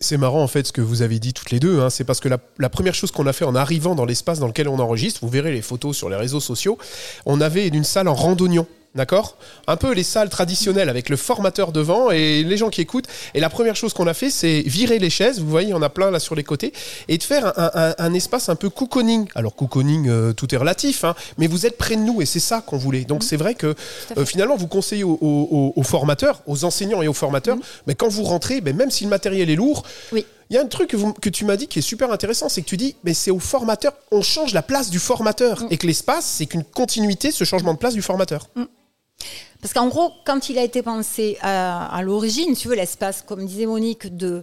C'est 0.00 0.16
marrant 0.16 0.42
en 0.42 0.46
fait 0.46 0.66
ce 0.66 0.72
que 0.72 0.80
vous 0.80 1.02
avez 1.02 1.18
dit 1.18 1.34
toutes 1.34 1.50
les 1.50 1.60
deux. 1.60 1.80
Hein. 1.80 1.90
C'est 1.90 2.04
parce 2.04 2.18
que 2.18 2.28
la, 2.28 2.38
la, 2.58 2.70
première 2.70 2.94
chose 2.94 3.10
qu'on 3.10 3.26
a 3.26 3.34
fait 3.34 3.44
en 3.44 3.54
arrivant 3.54 3.94
dans 3.94 4.06
l'espace 4.06 4.38
dans 4.38 4.46
lequel 4.46 4.66
on 4.66 4.78
enregistre, 4.78 5.20
vous 5.22 5.28
verrez 5.28 5.52
les 5.52 5.60
photos 5.60 5.94
sur 5.94 6.08
les 6.08 6.16
réseaux 6.16 6.40
sociaux, 6.40 6.78
on 7.26 7.38
avait 7.42 7.68
une 7.68 7.84
salle 7.84 8.08
en 8.08 8.14
randonnion. 8.14 8.66
D'accord 8.94 9.36
Un 9.66 9.76
peu 9.76 9.92
les 9.92 10.04
salles 10.04 10.28
traditionnelles 10.28 10.88
avec 10.88 11.08
le 11.08 11.16
formateur 11.16 11.72
devant 11.72 12.12
et 12.12 12.44
les 12.44 12.56
gens 12.56 12.70
qui 12.70 12.80
écoutent. 12.80 13.08
Et 13.34 13.40
la 13.40 13.50
première 13.50 13.74
chose 13.74 13.92
qu'on 13.92 14.06
a 14.06 14.14
fait, 14.14 14.30
c'est 14.30 14.60
virer 14.60 15.00
les 15.00 15.10
chaises. 15.10 15.40
Vous 15.40 15.48
voyez, 15.48 15.68
il 15.68 15.70
y 15.72 15.74
en 15.74 15.82
a 15.82 15.88
plein 15.88 16.12
là 16.12 16.20
sur 16.20 16.36
les 16.36 16.44
côtés. 16.44 16.72
Et 17.08 17.18
de 17.18 17.22
faire 17.24 17.52
un, 17.56 18.14
espace 18.14 18.48
un 18.48 18.54
peu 18.54 18.70
cocooning. 18.70 19.26
Alors, 19.34 19.56
cocooning, 19.56 20.08
euh, 20.08 20.32
tout 20.32 20.54
est 20.54 20.58
relatif, 20.58 21.02
hein, 21.02 21.16
mais 21.38 21.48
vous 21.48 21.66
êtes 21.66 21.76
près 21.76 21.96
de 21.96 22.02
nous 22.02 22.22
et 22.22 22.26
c'est 22.26 22.38
ça 22.38 22.60
qu'on 22.60 22.76
voulait. 22.76 23.04
Donc, 23.04 23.24
c'est 23.24 23.36
vrai 23.36 23.56
que 23.56 23.74
euh, 24.16 24.24
finalement, 24.24 24.54
vous 24.54 24.68
conseillez 24.68 25.02
aux, 25.02 25.82
formateurs, 25.82 26.42
aux 26.46 26.64
enseignants 26.64 27.02
et 27.02 27.08
aux 27.08 27.14
formateurs, 27.14 27.56
mm-hmm. 27.56 27.82
mais 27.88 27.96
quand 27.96 28.08
vous 28.08 28.22
rentrez, 28.22 28.60
ben, 28.60 28.76
même 28.76 28.92
si 28.92 29.02
le 29.02 29.10
matériel 29.10 29.50
est 29.50 29.56
lourd, 29.56 29.82
oui. 30.12 30.24
Il 30.50 30.56
y 30.56 30.58
a 30.58 30.62
un 30.62 30.66
truc 30.66 30.94
que, 31.20 31.28
tu 31.30 31.46
m'as 31.46 31.56
dit 31.56 31.66
qui 31.68 31.78
est 31.78 31.82
super 31.82 32.12
intéressant, 32.12 32.50
c'est 32.50 32.60
que 32.60 32.68
tu 32.68 32.76
dis, 32.76 32.96
mais 33.02 33.14
c'est 33.14 33.30
au 33.30 33.38
formateur, 33.38 33.94
on 34.12 34.20
change 34.20 34.52
la 34.52 34.60
place 34.62 34.90
du 34.90 34.98
formateur. 34.98 35.62
Mm. 35.62 35.68
Et 35.70 35.78
que 35.78 35.86
l'espace, 35.86 36.26
c'est 36.26 36.46
qu'une 36.46 36.64
continuité, 36.64 37.30
ce 37.32 37.44
changement 37.44 37.72
de 37.72 37.78
place 37.78 37.94
du 37.94 38.02
formateur. 38.02 38.48
Parce 39.60 39.72
qu'en 39.72 39.88
gros, 39.88 40.12
quand 40.24 40.50
il 40.50 40.58
a 40.58 40.62
été 40.62 40.82
pensé 40.82 41.38
à, 41.40 42.00
l'origine, 42.02 42.54
tu 42.54 42.68
veux, 42.68 42.74
l'espace, 42.74 43.22
comme 43.22 43.46
disait 43.46 43.66
Monique, 43.66 44.14
de 44.16 44.42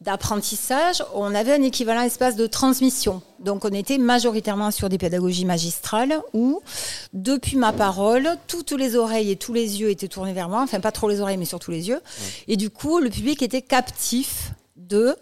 d'apprentissage, 0.00 1.04
on 1.14 1.34
avait 1.34 1.52
un 1.52 1.62
équivalent 1.62 2.00
espace 2.00 2.34
de 2.34 2.46
transmission. 2.46 3.20
Donc 3.38 3.66
on 3.66 3.68
était 3.68 3.98
majoritairement 3.98 4.70
sur 4.70 4.88
des 4.88 4.96
pédagogies 4.96 5.44
magistrales 5.44 6.22
où, 6.32 6.62
depuis 7.12 7.56
ma 7.56 7.74
parole, 7.74 8.30
toutes 8.46 8.72
les 8.72 8.96
oreilles 8.96 9.30
et 9.30 9.36
tous 9.36 9.52
les 9.52 9.80
yeux 9.80 9.90
étaient 9.90 10.08
tournés 10.08 10.32
vers 10.32 10.48
moi, 10.48 10.62
enfin 10.62 10.80
pas 10.80 10.90
trop 10.90 11.06
les 11.08 11.20
oreilles 11.20 11.36
mais 11.36 11.44
surtout 11.44 11.70
les 11.70 11.88
yeux. 11.88 12.00
Et 12.48 12.56
du 12.56 12.70
coup, 12.70 12.98
le 12.98 13.10
public 13.10 13.42
était 13.42 13.60
captif 13.60 14.52
de 14.76 15.16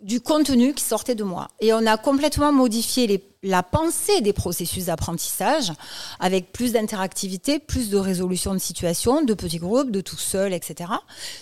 du 0.00 0.20
contenu 0.20 0.74
qui 0.74 0.82
sortait 0.82 1.14
de 1.14 1.24
moi. 1.24 1.48
Et 1.60 1.72
on 1.72 1.86
a 1.86 1.96
complètement 1.96 2.52
modifié 2.52 3.06
la 3.42 3.62
pensée 3.62 4.20
des 4.20 4.32
processus 4.32 4.86
d'apprentissage 4.86 5.72
avec 6.20 6.52
plus 6.52 6.72
d'interactivité, 6.72 7.58
plus 7.58 7.90
de 7.90 7.96
résolution 7.98 8.54
de 8.54 8.58
situations, 8.58 9.24
de 9.24 9.34
petits 9.34 9.58
groupes, 9.58 9.90
de 9.90 10.00
tout 10.00 10.16
seul, 10.16 10.52
etc. 10.52 10.90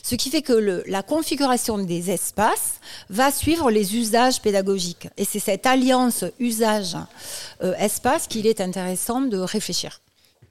Ce 0.02 0.14
qui 0.14 0.30
fait 0.30 0.42
que 0.42 0.82
la 0.86 1.02
configuration 1.02 1.78
des 1.78 2.10
espaces 2.10 2.80
va 3.10 3.30
suivre 3.30 3.70
les 3.70 3.96
usages 3.96 4.40
pédagogiques. 4.40 5.08
Et 5.18 5.24
c'est 5.24 5.40
cette 5.40 5.66
alliance 5.66 6.24
usage-espace 6.38 8.26
qu'il 8.28 8.46
est 8.46 8.62
intéressant 8.62 9.20
de 9.20 9.38
réfléchir. 9.38 10.00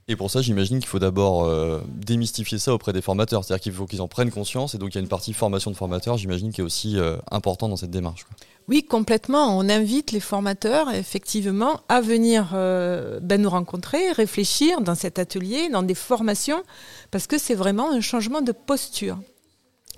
Et 0.07 0.15
pour 0.15 0.31
ça, 0.31 0.41
j'imagine 0.41 0.79
qu'il 0.79 0.87
faut 0.87 0.99
d'abord 0.99 1.45
euh, 1.45 1.81
démystifier 1.87 2.57
ça 2.57 2.73
auprès 2.73 2.93
des 2.93 3.01
formateurs. 3.01 3.43
C'est-à-dire 3.43 3.61
qu'il 3.61 3.73
faut 3.73 3.85
qu'ils 3.85 4.01
en 4.01 4.07
prennent 4.07 4.31
conscience. 4.31 4.73
Et 4.73 4.79
donc, 4.79 4.89
il 4.89 4.95
y 4.95 4.97
a 4.97 5.01
une 5.01 5.07
partie 5.07 5.33
formation 5.33 5.69
de 5.69 5.75
formateurs, 5.75 6.17
j'imagine, 6.17 6.51
qui 6.51 6.61
est 6.61 6.63
aussi 6.63 6.97
euh, 6.97 7.17
importante 7.29 7.69
dans 7.69 7.77
cette 7.77 7.91
démarche. 7.91 8.25
Oui, 8.69 8.83
complètement. 8.83 9.57
On 9.57 9.67
invite 9.67 10.11
les 10.11 10.19
formateurs, 10.19 10.91
effectivement, 10.91 11.81
à 11.89 11.99
venir 11.99 12.51
euh, 12.53 13.19
ben, 13.21 13.41
nous 13.41 13.49
rencontrer, 13.49 14.11
réfléchir 14.11 14.79
dans 14.81 14.95
cet 14.95 15.19
atelier, 15.19 15.69
dans 15.69 15.83
des 15.83 15.95
formations, 15.95 16.63
parce 17.11 17.27
que 17.27 17.37
c'est 17.37 17.55
vraiment 17.55 17.91
un 17.91 18.01
changement 18.01 18.41
de 18.41 18.53
posture. 18.53 19.19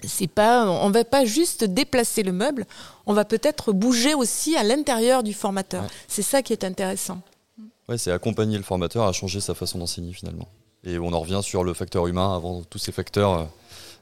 C'est 0.04 0.32
pas, 0.32 0.66
on 0.68 0.90
ne 0.90 0.94
va 0.94 1.04
pas 1.04 1.26
juste 1.26 1.64
déplacer 1.64 2.24
le 2.24 2.32
meuble, 2.32 2.66
on 3.06 3.14
va 3.14 3.26
peut-être 3.26 3.72
bouger 3.72 4.16
aussi 4.16 4.56
à 4.56 4.64
l'intérieur 4.64 5.22
du 5.22 5.34
formateur. 5.34 5.84
C'est 6.08 6.24
ça 6.24 6.42
qui 6.42 6.54
est 6.54 6.64
intéressant 6.64 7.22
c'est 7.98 8.12
accompagner 8.12 8.58
le 8.58 8.64
formateur 8.64 9.06
à 9.06 9.12
changer 9.12 9.40
sa 9.40 9.54
façon 9.54 9.80
d'enseigner 9.80 10.14
finalement. 10.14 10.48
Et 10.84 10.98
on 10.98 11.14
en 11.14 11.20
revient 11.20 11.42
sur 11.44 11.64
le 11.64 11.74
facteur 11.74 12.08
humain 12.08 12.36
avant 12.36 12.64
tous 12.64 12.80
ces 12.80 12.92
facteurs 12.92 13.48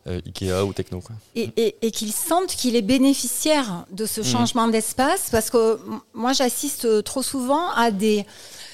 euh, 0.10 0.18
euh, 0.18 0.22
Ikea 0.26 0.66
ou 0.66 0.74
techno. 0.74 1.02
Et, 1.36 1.76
et, 1.82 1.92
qu'il 1.92 2.12
sente 2.12 2.48
qu'il 2.48 2.76
est 2.76 2.82
bénéficiaire 2.82 3.86
de 3.92 4.06
ce 4.06 4.22
mmh. 4.22 4.26
changement 4.26 4.68
d'espace, 4.68 5.30
parce 5.32 5.50
que 5.50 5.80
moi 6.14 6.34
j'assiste 6.34 7.04
trop 7.04 7.22
souvent 7.22 7.70
à 7.76 7.92
des 7.92 8.26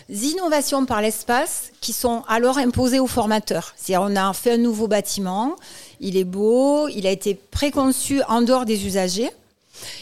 innovations 0.10 0.86
par 0.86 1.02
l'espace 1.02 1.72
qui 1.82 1.94
sont 1.94 2.24
alors 2.28 2.58
imposées 2.58 3.00
aux 3.00 3.08
formateurs. 3.08 3.74
C'est-à-dire 3.76 4.08
on 4.10 4.16
a 4.16 4.34
fait 4.34 4.54
un 4.54 4.58
nouveau 4.58 4.88
bâtiment, 4.88 5.56
il 6.00 6.18
est 6.18 6.24
beau, 6.24 6.88
il 6.90 7.08
a 7.08 7.12
été 7.12 7.36
préconçu 7.36 8.22
en 8.28 8.42
dehors 8.42 8.66
des 8.66 8.86
usagers. 8.86 9.32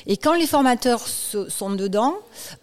Et 0.05 0.17
quand 0.17 0.33
les 0.33 0.47
formateurs 0.47 1.01
sont 1.07 1.71
dedans, 1.71 2.15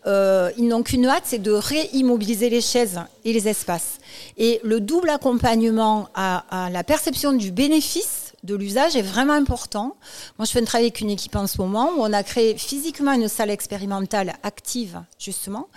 euh, 0.07 0.51
ils 0.57 0.69
n'ont 0.69 0.83
qu'une 0.83 1.07
hâte, 1.07 1.25
c'est 1.27 1.43
de 1.43 1.53
réimmobiliser 1.53 2.51
les 2.51 2.61
chaises 2.61 3.01
et 3.25 3.33
les 3.33 3.49
espaces. 3.49 3.99
Et 4.39 4.61
le 4.63 4.81
double 4.81 5.11
accompagnement 5.11 6.09
à, 6.15 6.69
la 6.73 6.85
perception 6.85 7.33
du 7.33 7.51
bénéfice 7.51 8.20
de 8.43 8.55
l'usage 8.55 8.97
est 8.97 9.03
vraiment 9.03 9.35
important. 9.35 9.97
Moi, 10.39 10.47
je 10.47 10.53
fais 10.53 10.61
un 10.61 10.65
travail 10.65 10.87
avec 10.87 11.01
une 11.01 11.11
équipe 11.11 11.37
en 11.37 11.47
ce 11.47 11.59
moment 11.59 11.91
où 11.97 12.01
on 12.01 12.13
a 12.13 12.23
créé 12.23 12.57
physiquement 12.57 13.13
une 13.13 13.29
salle 13.29 13.51
expérimentale 13.51 14.35
active, 14.43 15.03
justement, 15.19 15.69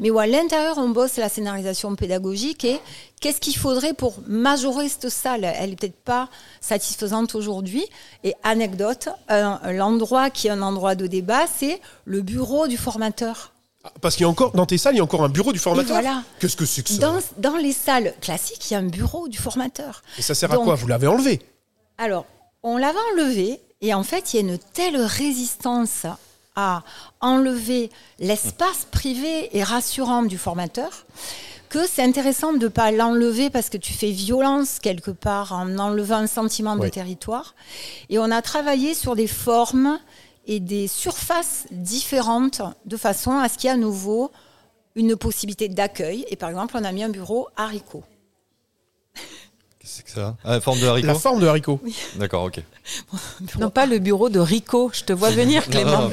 mais 0.00 0.10
où 0.10 0.18
à 0.18 0.26
l'intérieur, 0.26 0.78
on 0.78 0.88
bosse 0.88 1.16
la 1.16 1.28
scénarisation 1.28 1.94
pédagogique 1.94 2.64
et 2.64 2.80
qu'est-ce 3.20 3.40
qu'il 3.40 3.56
faudrait 3.56 3.94
pour 3.94 4.14
majorer 4.26 4.88
cette 4.88 5.10
salle? 5.10 5.44
Elle 5.44 5.70
n'est 5.70 5.76
peut-être 5.76 6.02
pas 6.04 6.28
satisfaisante 6.60 7.34
aujourd'hui. 7.34 7.84
Et 8.24 8.34
anecdote, 8.42 9.08
l'endroit 9.28 10.30
qui 10.30 10.48
est 10.48 10.50
un 10.50 10.62
endroit 10.62 10.94
de 10.94 11.06
débat, 11.06 11.46
c'est 11.58 11.80
le 12.04 12.22
bureau 12.22 12.66
du 12.66 12.76
formateur. 12.76 13.52
Ah, 13.84 13.92
parce 14.00 14.16
qu'il 14.16 14.22
y 14.22 14.26
a 14.26 14.28
encore, 14.28 14.52
dans 14.52 14.66
tes 14.66 14.78
salles, 14.78 14.94
il 14.94 14.98
y 14.98 15.00
a 15.00 15.04
encore 15.04 15.22
un 15.22 15.28
bureau 15.28 15.52
du 15.52 15.58
formateur? 15.58 16.00
Voilà. 16.00 16.22
Qu'est-ce 16.40 16.56
que 16.56 16.66
c'est 16.66 16.82
que 16.82 16.88
ça? 16.88 16.98
Dans, 16.98 17.20
dans, 17.38 17.56
les 17.56 17.72
salles 17.72 18.14
classiques, 18.20 18.70
il 18.70 18.74
y 18.74 18.76
a 18.76 18.80
un 18.80 18.88
bureau 18.88 19.28
du 19.28 19.38
formateur. 19.38 20.02
Et 20.18 20.22
ça 20.22 20.34
sert 20.34 20.52
à 20.52 20.56
quoi? 20.56 20.74
Vous 20.74 20.88
l'avez 20.88 21.06
enlevé? 21.06 21.40
Alors, 21.98 22.26
on 22.62 22.76
l'avait 22.76 22.98
enlevé 23.12 23.60
et 23.80 23.94
en 23.94 24.02
fait, 24.02 24.32
il 24.32 24.36
y 24.36 24.38
a 24.38 24.52
une 24.52 24.58
telle 24.58 24.96
résistance 24.96 26.06
à 26.54 26.82
enlever 27.20 27.90
l'espace 28.18 28.86
privé 28.90 29.56
et 29.56 29.62
rassurant 29.62 30.22
du 30.22 30.38
formateur 30.38 31.04
que 31.68 31.86
c'est 31.86 32.02
intéressant 32.02 32.52
de 32.52 32.58
ne 32.58 32.68
pas 32.68 32.90
l'enlever 32.92 33.50
parce 33.50 33.68
que 33.68 33.76
tu 33.76 33.92
fais 33.92 34.10
violence 34.10 34.78
quelque 34.78 35.10
part 35.10 35.52
en 35.52 35.78
enlevant 35.78 36.16
un 36.16 36.26
sentiment 36.26 36.76
de 36.76 36.88
territoire. 36.88 37.54
Et 38.08 38.18
on 38.18 38.30
a 38.30 38.40
travaillé 38.40 38.94
sur 38.94 39.16
des 39.16 39.26
formes 39.26 39.98
et 40.46 40.60
des 40.60 40.86
surfaces 40.86 41.66
différentes 41.70 42.62
de 42.84 42.96
façon 42.96 43.32
à 43.32 43.48
ce 43.48 43.58
qu'il 43.58 43.68
y 43.68 43.70
ait 43.70 43.74
à 43.74 43.76
nouveau 43.76 44.30
une 44.94 45.16
possibilité 45.16 45.68
d'accueil. 45.68 46.24
Et 46.30 46.36
par 46.36 46.48
exemple, 46.48 46.76
on 46.78 46.84
a 46.84 46.92
mis 46.92 47.02
un 47.02 47.08
bureau 47.08 47.48
haricot. 47.56 48.04
C'est 49.88 50.04
que 50.04 50.10
ça 50.10 50.36
ah, 50.44 50.54
La 50.54 50.60
forme 50.60 50.80
de 50.80 50.86
haricot 50.86 51.06
La 51.06 51.14
forme 51.14 51.40
de 51.40 51.46
haricot. 51.46 51.80
D'accord, 52.16 52.42
ok. 52.42 52.60
Non, 53.60 53.70
pas 53.70 53.86
le 53.86 54.00
bureau 54.00 54.28
de 54.28 54.40
Rico. 54.40 54.90
Je 54.92 55.04
te 55.04 55.12
vois 55.12 55.30
venir, 55.42 55.64
Clément. 55.68 56.10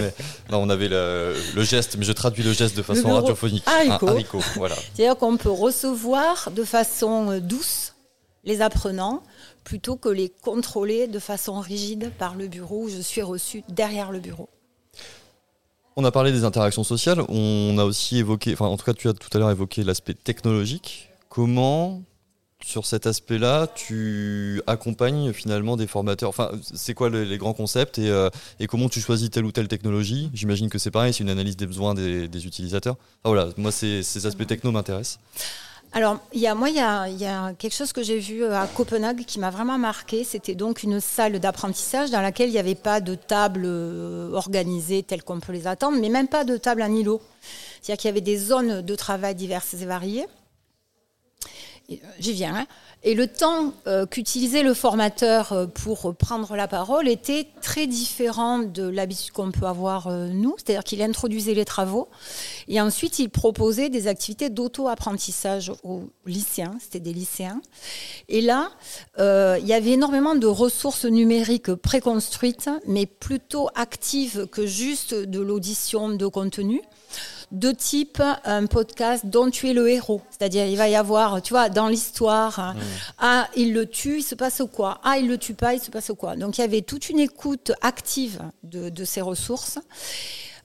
Non, 0.51 0.59
on 0.59 0.69
avait 0.69 0.87
le, 0.87 1.33
geste, 1.63 1.97
mais 1.97 2.05
je 2.05 2.11
traduis 2.11 2.43
le 2.43 2.53
geste 2.53 2.77
de 2.77 2.83
façon 2.83 3.11
radiophonique. 3.11 3.63
Haricot. 3.65 4.09
haricot 4.09 4.41
voilà. 4.55 4.75
C'est-à-dire 4.75 5.17
qu'on 5.17 5.37
peut 5.37 5.49
recevoir 5.49 6.51
de 6.51 6.63
façon 6.63 7.31
euh, 7.31 7.39
douce 7.39 7.95
les 8.43 8.61
apprenants 8.61 9.23
plutôt 9.63 9.95
que 9.95 10.09
les 10.09 10.29
contrôler 10.29 11.07
de 11.07 11.17
façon 11.17 11.59
rigide 11.59 12.11
par 12.19 12.35
le 12.35 12.47
bureau 12.47 12.83
où 12.83 12.89
je 12.89 13.01
suis 13.01 13.23
reçu 13.23 13.63
derrière 13.69 14.11
le 14.11 14.19
bureau. 14.19 14.49
On 15.95 16.05
a 16.05 16.11
parlé 16.11 16.31
des 16.31 16.43
interactions 16.43 16.83
sociales, 16.83 17.23
on 17.29 17.77
a 17.79 17.85
aussi 17.85 18.17
évoqué, 18.17 18.53
enfin 18.53 18.65
en 18.65 18.77
tout 18.77 18.85
cas 18.85 18.93
tu 18.93 19.07
as 19.07 19.13
tout 19.13 19.29
à 19.33 19.39
l'heure 19.39 19.51
évoqué 19.51 19.83
l'aspect 19.83 20.15
technologique. 20.15 21.09
Comment 21.29 22.01
sur 22.63 22.85
cet 22.85 23.07
aspect-là, 23.07 23.67
tu 23.75 24.61
accompagnes 24.67 25.33
finalement 25.33 25.77
des 25.77 25.87
formateurs. 25.87 26.29
Enfin, 26.29 26.51
c'est 26.73 26.93
quoi 26.93 27.09
les, 27.09 27.37
grands 27.37 27.53
concepts 27.53 27.99
et, 27.99 28.09
euh, 28.09 28.29
et 28.59 28.67
comment 28.67 28.89
tu 28.89 29.01
choisis 29.01 29.29
telle 29.29 29.45
ou 29.45 29.51
telle 29.51 29.67
technologie? 29.67 30.29
J'imagine 30.33 30.69
que 30.69 30.77
c'est 30.77 30.91
pareil, 30.91 31.13
c'est 31.13 31.23
une 31.23 31.29
analyse 31.29 31.57
des 31.57 31.67
besoins 31.67 31.93
des, 31.93 32.45
utilisateurs. 32.45 32.95
Ah, 33.23 33.29
voilà, 33.29 33.49
moi, 33.57 33.71
ces, 33.71 34.25
aspects 34.25 34.47
techno 34.47 34.71
m'intéressent. 34.71 35.19
Alors, 35.95 36.17
y 36.33 36.47
a, 36.47 36.55
moi, 36.55 36.69
il 36.69 36.75
y 36.75 36.79
a, 36.79 37.07
y 37.07 37.25
a 37.25 37.53
quelque 37.53 37.75
chose 37.75 37.93
que 37.93 38.01
j'ai 38.01 38.17
vu 38.17 38.43
euh, 38.43 38.59
à 38.59 38.65
Copenhague 38.65 39.25
qui 39.25 39.39
m'a 39.39 39.51
vraiment 39.51 39.77
marqué. 39.77 40.23
C'était 40.23 40.55
donc 40.55 40.81
une 40.81 40.99
salle 40.99 41.39
d'apprentissage 41.39 42.09
dans 42.09 42.21
laquelle 42.21 42.49
il 42.49 42.53
n'y 42.53 42.59
avait 42.59 42.73
pas 42.73 42.99
de 42.99 43.13
table 43.13 43.61
euh, 43.65 44.31
organisée 44.33 45.03
telle 45.03 45.21
qu'on 45.21 45.39
peut 45.39 45.51
les 45.51 45.67
attendre, 45.67 45.99
mais 46.01 46.09
même 46.09 46.27
pas 46.27 46.45
de 46.45 46.57
table 46.57 46.81
à 46.81 46.89
îlot. 46.89 47.21
C'est-à-dire 47.81 48.01
qu'il 48.01 48.07
y 48.07 48.11
avait 48.11 48.21
des 48.21 48.37
zones 48.37 48.81
de 48.81 48.95
travail 48.95 49.35
diverses 49.35 49.75
et 49.75 49.85
variées. 49.85 50.25
J'y 52.19 52.33
viens. 52.33 52.55
hein. 52.55 52.67
Et 53.05 53.15
le 53.15 53.27
temps 53.27 53.73
euh, 53.85 54.05
qu'utilisait 54.05 54.63
le 54.63 54.73
formateur 54.73 55.51
euh, 55.51 55.67
pour 55.67 56.15
prendre 56.15 56.55
la 56.55 56.69
parole 56.69 57.09
était 57.09 57.47
très 57.61 57.85
différent 57.85 58.59
de 58.59 58.87
l'habitude 58.87 59.33
qu'on 59.33 59.51
peut 59.51 59.65
avoir 59.65 60.07
euh, 60.07 60.29
nous. 60.29 60.55
C'est-à-dire 60.57 60.85
qu'il 60.85 61.01
introduisait 61.01 61.53
les 61.53 61.65
travaux 61.65 62.07
et 62.69 62.79
ensuite 62.79 63.19
il 63.19 63.29
proposait 63.29 63.89
des 63.89 64.07
activités 64.07 64.49
d'auto-apprentissage 64.49 65.73
aux 65.83 66.03
lycéens. 66.25 66.75
C'était 66.79 67.01
des 67.01 67.11
lycéens. 67.11 67.61
Et 68.29 68.39
là, 68.39 68.69
il 69.17 69.65
y 69.65 69.73
avait 69.73 69.91
énormément 69.91 70.35
de 70.35 70.47
ressources 70.47 71.05
numériques 71.05 71.73
préconstruites, 71.73 72.69
mais 72.87 73.05
plutôt 73.05 73.69
actives 73.75 74.47
que 74.47 74.65
juste 74.65 75.13
de 75.13 75.39
l'audition 75.41 76.09
de 76.09 76.27
contenu 76.27 76.81
de 77.51 77.71
type 77.71 78.21
un 78.45 78.65
podcast 78.65 79.25
dont 79.25 79.49
tu 79.49 79.69
es 79.69 79.73
le 79.73 79.89
héros. 79.89 80.21
C'est-à-dire, 80.29 80.65
il 80.65 80.77
va 80.77 80.89
y 80.89 80.95
avoir, 80.95 81.41
tu 81.41 81.53
vois, 81.53 81.69
dans 81.69 81.87
l'histoire, 81.87 82.59
hein, 82.59 82.75
ah, 83.19 83.47
il 83.55 83.73
le 83.73 83.85
tue, 83.85 84.19
il 84.19 84.23
se 84.23 84.35
passe 84.35 84.61
quoi? 84.71 84.99
Ah, 85.03 85.17
il 85.17 85.27
le 85.27 85.37
tue 85.37 85.53
pas, 85.53 85.73
il 85.73 85.79
se 85.81 85.91
passe 85.91 86.11
quoi? 86.17 86.35
Donc, 86.35 86.57
il 86.57 86.61
y 86.61 86.63
avait 86.63 86.81
toute 86.81 87.09
une 87.09 87.19
écoute 87.19 87.71
active 87.81 88.41
de, 88.63 88.89
de 88.89 89.03
ces 89.05 89.21
ressources. 89.21 89.79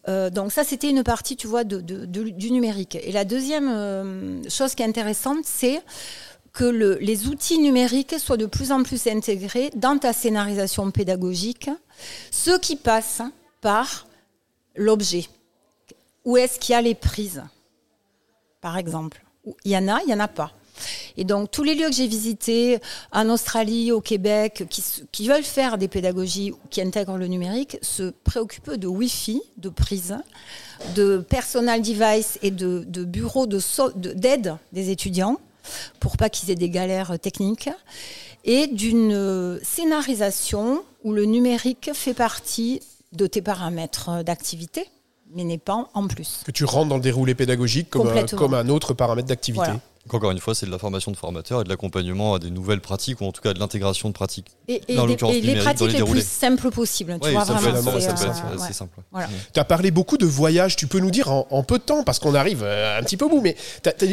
Euh, 0.09 0.31
donc 0.31 0.53
ça, 0.53 0.65
c'était 0.65 0.89
une 0.89 1.03
partie, 1.03 1.37
tu 1.37 1.47
vois, 1.47 1.65
de, 1.65 1.81
de- 1.81 2.07
de- 2.07 2.31
du 2.31 2.51
numérique. 2.51 2.97
Et 3.03 3.13
la 3.13 3.25
deuxième 3.25 3.69
euh, 3.69 4.49
chose 4.49 4.75
qui 4.75 4.83
est 4.83 4.87
intéressante, 4.87 5.45
c'est 5.45 5.83
que 6.55 6.65
le- 6.65 6.97
les 7.01 7.27
outils 7.29 7.59
numériques 7.59 8.19
soient 8.19 8.39
de 8.39 8.47
plus 8.47 8.73
en 8.73 8.83
plus 8.83 9.07
intégrés 9.07 9.71
dans 9.77 9.99
ta 9.99 10.13
scénarisation 10.15 10.91
pédagogique, 10.91 11.69
ce 12.31 12.59
qui 12.59 12.77
passe 12.77 13.21
par 13.61 14.07
l'objet. 14.77 15.27
Où 16.29 16.37
est-ce 16.37 16.59
qu'il 16.59 16.75
y 16.75 16.77
a 16.77 16.83
les 16.83 16.95
prises, 16.95 17.43
par 18.61 18.77
exemple? 18.77 19.25
Il 19.65 19.73
y 19.73 19.79
en 19.79 19.89
a, 19.89 20.03
il 20.03 20.09
n'y 20.09 20.13
en 20.13 20.21
a 20.21 20.29
pas. 20.29 20.53
Et 21.17 21.25
donc, 21.25 21.51
tous 21.51 21.63
les 21.63 21.75
lieux 21.75 21.89
que 21.89 21.95
j'ai 21.95 22.07
visités, 22.07 22.81
en 23.13 23.31
Australie, 23.31 23.93
au 23.93 24.03
Québec, 24.03 24.65
qui, 25.11 25.27
veulent 25.27 25.43
faire 25.43 25.79
des 25.79 25.89
pédagogies 25.89 26.53
qui 26.69 26.83
intègrent 26.83 27.17
le 27.17 27.29
numérique, 27.29 27.79
se 27.81 28.13
préoccupent 28.25 28.75
de 28.75 28.87
Wi-Fi, 28.87 29.41
de 29.57 29.71
prise, 29.71 30.19
de 30.95 31.17
personal 31.17 31.81
device 31.81 32.39
et 32.43 32.51
de, 32.51 32.85
bureaux 33.05 33.47
d'aide 33.47 34.59
des 34.75 34.91
étudiants, 34.91 35.41
pour 35.99 36.19
pas 36.19 36.29
qu'ils 36.29 36.51
aient 36.51 36.57
des 36.57 36.69
galères 36.69 37.19
techniques, 37.19 37.71
et 38.45 38.67
d'une 38.67 39.15
euh, 39.15 39.59
scénarisation 39.63 40.85
où 41.05 41.15
le 41.15 41.25
numérique 41.25 41.91
fait 41.95 42.13
partie 42.13 42.83
de 43.13 43.27
tes 43.27 43.41
paramètres 43.41 44.23
d'activité, 44.25 44.91
mais 45.35 45.45
n'est 45.45 45.59
pas 45.59 45.89
en 45.95 46.07
plus. 46.07 46.43
Que 46.45 46.51
tu 46.51 46.65
rentres 46.65 46.89
dans 46.89 46.97
le 46.97 47.03
déroulé 47.03 47.35
pédagogique 47.35 47.91
comme 47.91 48.03
un, 48.03 48.11
Complètement. 48.11 48.39
comme 48.39 48.55
un 48.55 48.69
autre 48.69 48.95
paramètre 48.95 49.29
d'activité. 49.29 49.65
Voilà. 49.65 49.81
Encore 50.11 50.31
une 50.31 50.39
fois, 50.39 50.55
c'est 50.55 50.65
de 50.65 50.71
la 50.71 50.79
formation 50.79 51.11
de 51.13 51.17
formateurs 51.17 51.61
et 51.61 51.65
de 51.65 51.69
l'accompagnement 51.69 52.35
à 52.35 52.39
des 52.39 52.51
nouvelles 52.51 52.81
pratiques 52.81 53.21
ou 53.21 53.27
en 53.27 53.33
tout 53.33 53.43
cas 53.43 53.53
de 53.53 53.59
l'intégration 53.59 54.09
de 54.09 54.15
pratiques. 54.15 54.47
Et, 54.67 54.81
et 54.89 54.97
Dans 54.97 55.03
des- 55.05 55.13
l'occurrence 55.13 55.35
et 55.35 55.41
les 55.43 55.57
pratiques 55.57 55.93
les 55.93 56.03
plus 56.03 56.27
simples 56.27 56.71
possibles. 56.71 57.19
Tu 57.21 57.27
Ouais, 57.27 57.33
vois, 57.35 57.45
ça, 57.45 57.55
peut 57.55 57.61
vraiment, 57.69 57.93
c'est, 58.01 58.09
euh, 58.09 58.13
assez 58.13 58.59
ouais. 58.59 58.73
simple. 58.73 58.99
Voilà. 59.13 59.29
Tu 59.53 59.61
as 59.61 59.65
parlé 59.65 59.91
beaucoup 59.91 60.17
de 60.17 60.25
voyages, 60.25 60.77
tu 60.77 60.87
peux 60.87 60.99
nous 61.01 61.11
dire 61.11 61.31
en, 61.31 61.47
en 61.51 61.63
peu 61.63 61.77
de 61.79 61.83
temps, 61.83 62.05
parce 62.05 62.19
qu'on 62.19 62.35
arrive 62.35 62.63
euh, 62.63 62.99
un 62.99 63.03
petit 63.03 63.17
peu 63.19 63.27
au 63.27 63.29
bout, 63.29 63.41
mais 63.43 63.55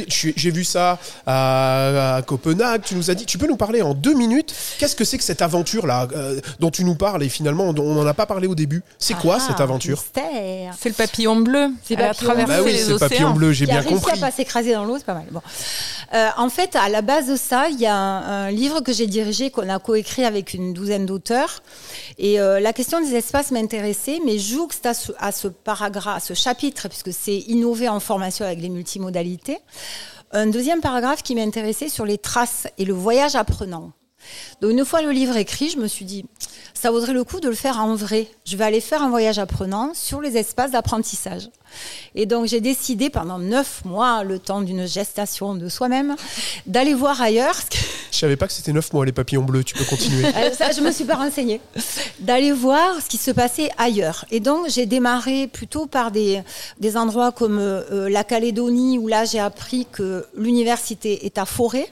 j'ai 0.10 0.52
vu 0.52 0.64
ça 0.66 1.00
à, 1.26 2.16
à 2.18 2.22
Copenhague, 2.24 2.82
tu 2.84 2.96
nous 2.96 3.10
as 3.10 3.16
dit, 3.16 3.26
tu 3.26 3.38
peux 3.38 3.48
nous 3.48 3.58
parler 3.58 3.82
en 3.82 3.94
deux 3.94 4.14
minutes, 4.16 4.54
qu'est-ce 4.80 4.96
que 4.96 5.06
c'est 5.06 5.18
que 5.18 5.24
cette 5.24 5.42
aventure-là 5.42 6.08
euh, 6.16 6.40
dont 6.60 6.72
tu 6.72 6.84
nous 6.84 6.96
parles 6.96 7.24
et 7.24 7.30
finalement 7.30 7.64
on 7.66 7.74
n'en 7.74 8.06
a 8.06 8.14
pas 8.14 8.26
parlé 8.26 8.48
au 8.48 8.56
début? 8.56 8.84
C'est 9.00 9.16
quoi 9.16 9.38
Ah, 9.40 9.46
cette 9.48 9.62
aventure? 9.62 10.04
C'est 10.14 10.90
le 10.90 10.94
papillon 10.94 11.38
bleu. 11.38 11.70
C'est 11.84 11.96
bleu. 11.96 12.06
traversé 12.14 12.52
Bah 12.54 12.60
oui, 12.64 12.72
les 12.74 12.80
c'est 12.84 12.90
le 12.92 12.98
papillon 13.00 13.20
océans. 13.28 13.34
bleu, 13.34 13.52
j'ai 13.54 13.66
bien 13.66 13.80
réussi 13.82 13.94
compris. 13.94 14.18
à 14.18 14.18
pas 14.18 14.32
s'écraser 14.32 14.74
dans 14.74 14.84
l'eau, 14.86 14.98
c'est 14.98 15.06
pas 15.06 15.14
mal. 15.14 15.26
Bon. 15.32 15.42
Euh, 16.14 16.30
en 16.38 16.50
fait, 16.50 16.76
à 16.76 16.90
la 16.90 17.02
base 17.02 17.28
de 17.28 17.36
ça, 17.36 17.70
il 17.70 17.80
y 17.80 17.86
a 17.86 17.96
un, 17.96 18.52
livre 18.52 18.82
que 18.82 18.94
j'ai 18.94 19.08
dirigé, 19.08 19.52
qu'on 19.52 19.70
a 19.70 19.80
coécrit 19.80 20.24
avec 20.24 20.54
une 20.54 20.74
douzaine 20.74 21.06
d'auteurs. 21.06 21.64
Et 22.18 22.40
euh, 22.40 22.60
la 22.60 22.74
question 22.74 23.02
des 23.02 23.16
espaces 23.16 23.52
m'intéressait, 23.52 24.20
mais 24.26 24.38
jouxte 24.38 24.86
à 24.86 24.94
ce, 24.94 25.12
à 25.20 25.32
ce 25.32 25.48
paragraphe, 25.48 26.18
à 26.18 26.20
ce 26.20 26.34
chapitre, 26.34 26.88
puisque 26.88 27.14
c'est 27.14 27.38
innover 27.48 27.90
en 27.90 28.00
formation 28.00 28.46
avec 28.46 28.60
les 28.62 28.70
multimodalités, 28.70 29.58
un 30.32 30.48
deuxième 30.48 30.82
paragraphe 30.82 31.24
qui 31.24 31.36
m'intéressait 31.36 31.90
sur 31.90 32.06
les 32.06 32.18
traces 32.18 32.68
et 32.78 32.86
le 32.86 32.94
voyage 32.94 33.36
apprenant. 33.36 33.92
Donc 34.62 34.72
une 34.72 34.86
fois 34.86 35.02
le 35.02 35.12
livre 35.12 35.38
écrit, 35.38 35.70
je 35.70 35.78
me 35.78 35.88
suis 35.88 36.06
dit, 36.06 36.26
ça 36.86 36.92
vaudrait 36.92 37.14
le 37.14 37.24
coup 37.24 37.40
de 37.40 37.50
le 37.50 37.56
faire 37.56 37.80
en 37.80 37.96
vrai. 37.96 38.28
Je 38.46 38.56
vais 38.56 38.64
aller 38.64 38.80
faire 38.80 39.02
un 39.02 39.10
voyage 39.10 39.40
apprenant 39.40 39.94
sur 39.96 40.22
les 40.22 40.38
espaces 40.38 40.70
d'apprentissage. 40.70 41.50
Et 42.14 42.28
donc 42.28 42.46
j'ai 42.46 42.62
décidé 42.62 43.10
pendant 43.10 43.40
neuf 43.40 43.84
mois, 43.86 44.24
le 44.24 44.38
temps 44.38 44.62
d'une 44.62 44.86
gestation 44.86 45.56
de 45.56 45.68
soi-même, 45.68 46.16
d'aller 46.68 46.94
voir 46.94 47.20
ailleurs. 47.20 47.56
Je 48.12 48.20
savais 48.20 48.36
pas 48.36 48.46
que 48.46 48.54
c'était 48.54 48.72
neuf 48.72 48.94
mois 48.94 49.04
les 49.04 49.12
papillons 49.12 49.42
bleus, 49.42 49.64
tu 49.64 49.74
peux 49.74 49.84
continuer. 49.84 50.26
Euh, 50.36 50.52
ça, 50.54 50.72
je 50.72 50.82
me 50.82 50.92
suis 50.92 51.06
pas 51.06 51.16
renseignée. 51.16 51.60
D'aller 52.20 52.52
voir 52.52 53.02
ce 53.02 53.10
qui 53.10 53.18
se 53.18 53.32
passait 53.32 53.72
ailleurs. 53.78 54.26
Et 54.30 54.40
donc, 54.40 54.70
j'ai 54.70 54.86
démarré 54.86 55.48
plutôt 55.48 55.88
par 55.88 56.12
des, 56.12 56.42
des 56.80 56.98
endroits 56.98 57.32
comme 57.32 57.58
euh, 57.58 58.10
la 58.10 58.24
Calédonie, 58.24 59.00
où 59.00 59.08
là, 59.08 59.26
j'ai 59.26 59.40
appris 59.40 59.88
que 59.92 60.26
l'université 60.38 61.26
est 61.26 61.38
à 61.38 61.46
Forêt. 61.46 61.90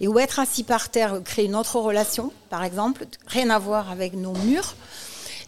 Et 0.00 0.08
où 0.08 0.18
être 0.18 0.38
assis 0.38 0.62
par 0.62 0.88
terre 0.88 1.20
crée 1.24 1.44
une 1.44 1.54
autre 1.56 1.76
relation, 1.78 2.32
par 2.50 2.64
exemple, 2.64 3.06
rien 3.26 3.50
à 3.50 3.58
voir 3.58 3.90
avec 3.90 4.14
nos 4.14 4.32
murs. 4.32 4.74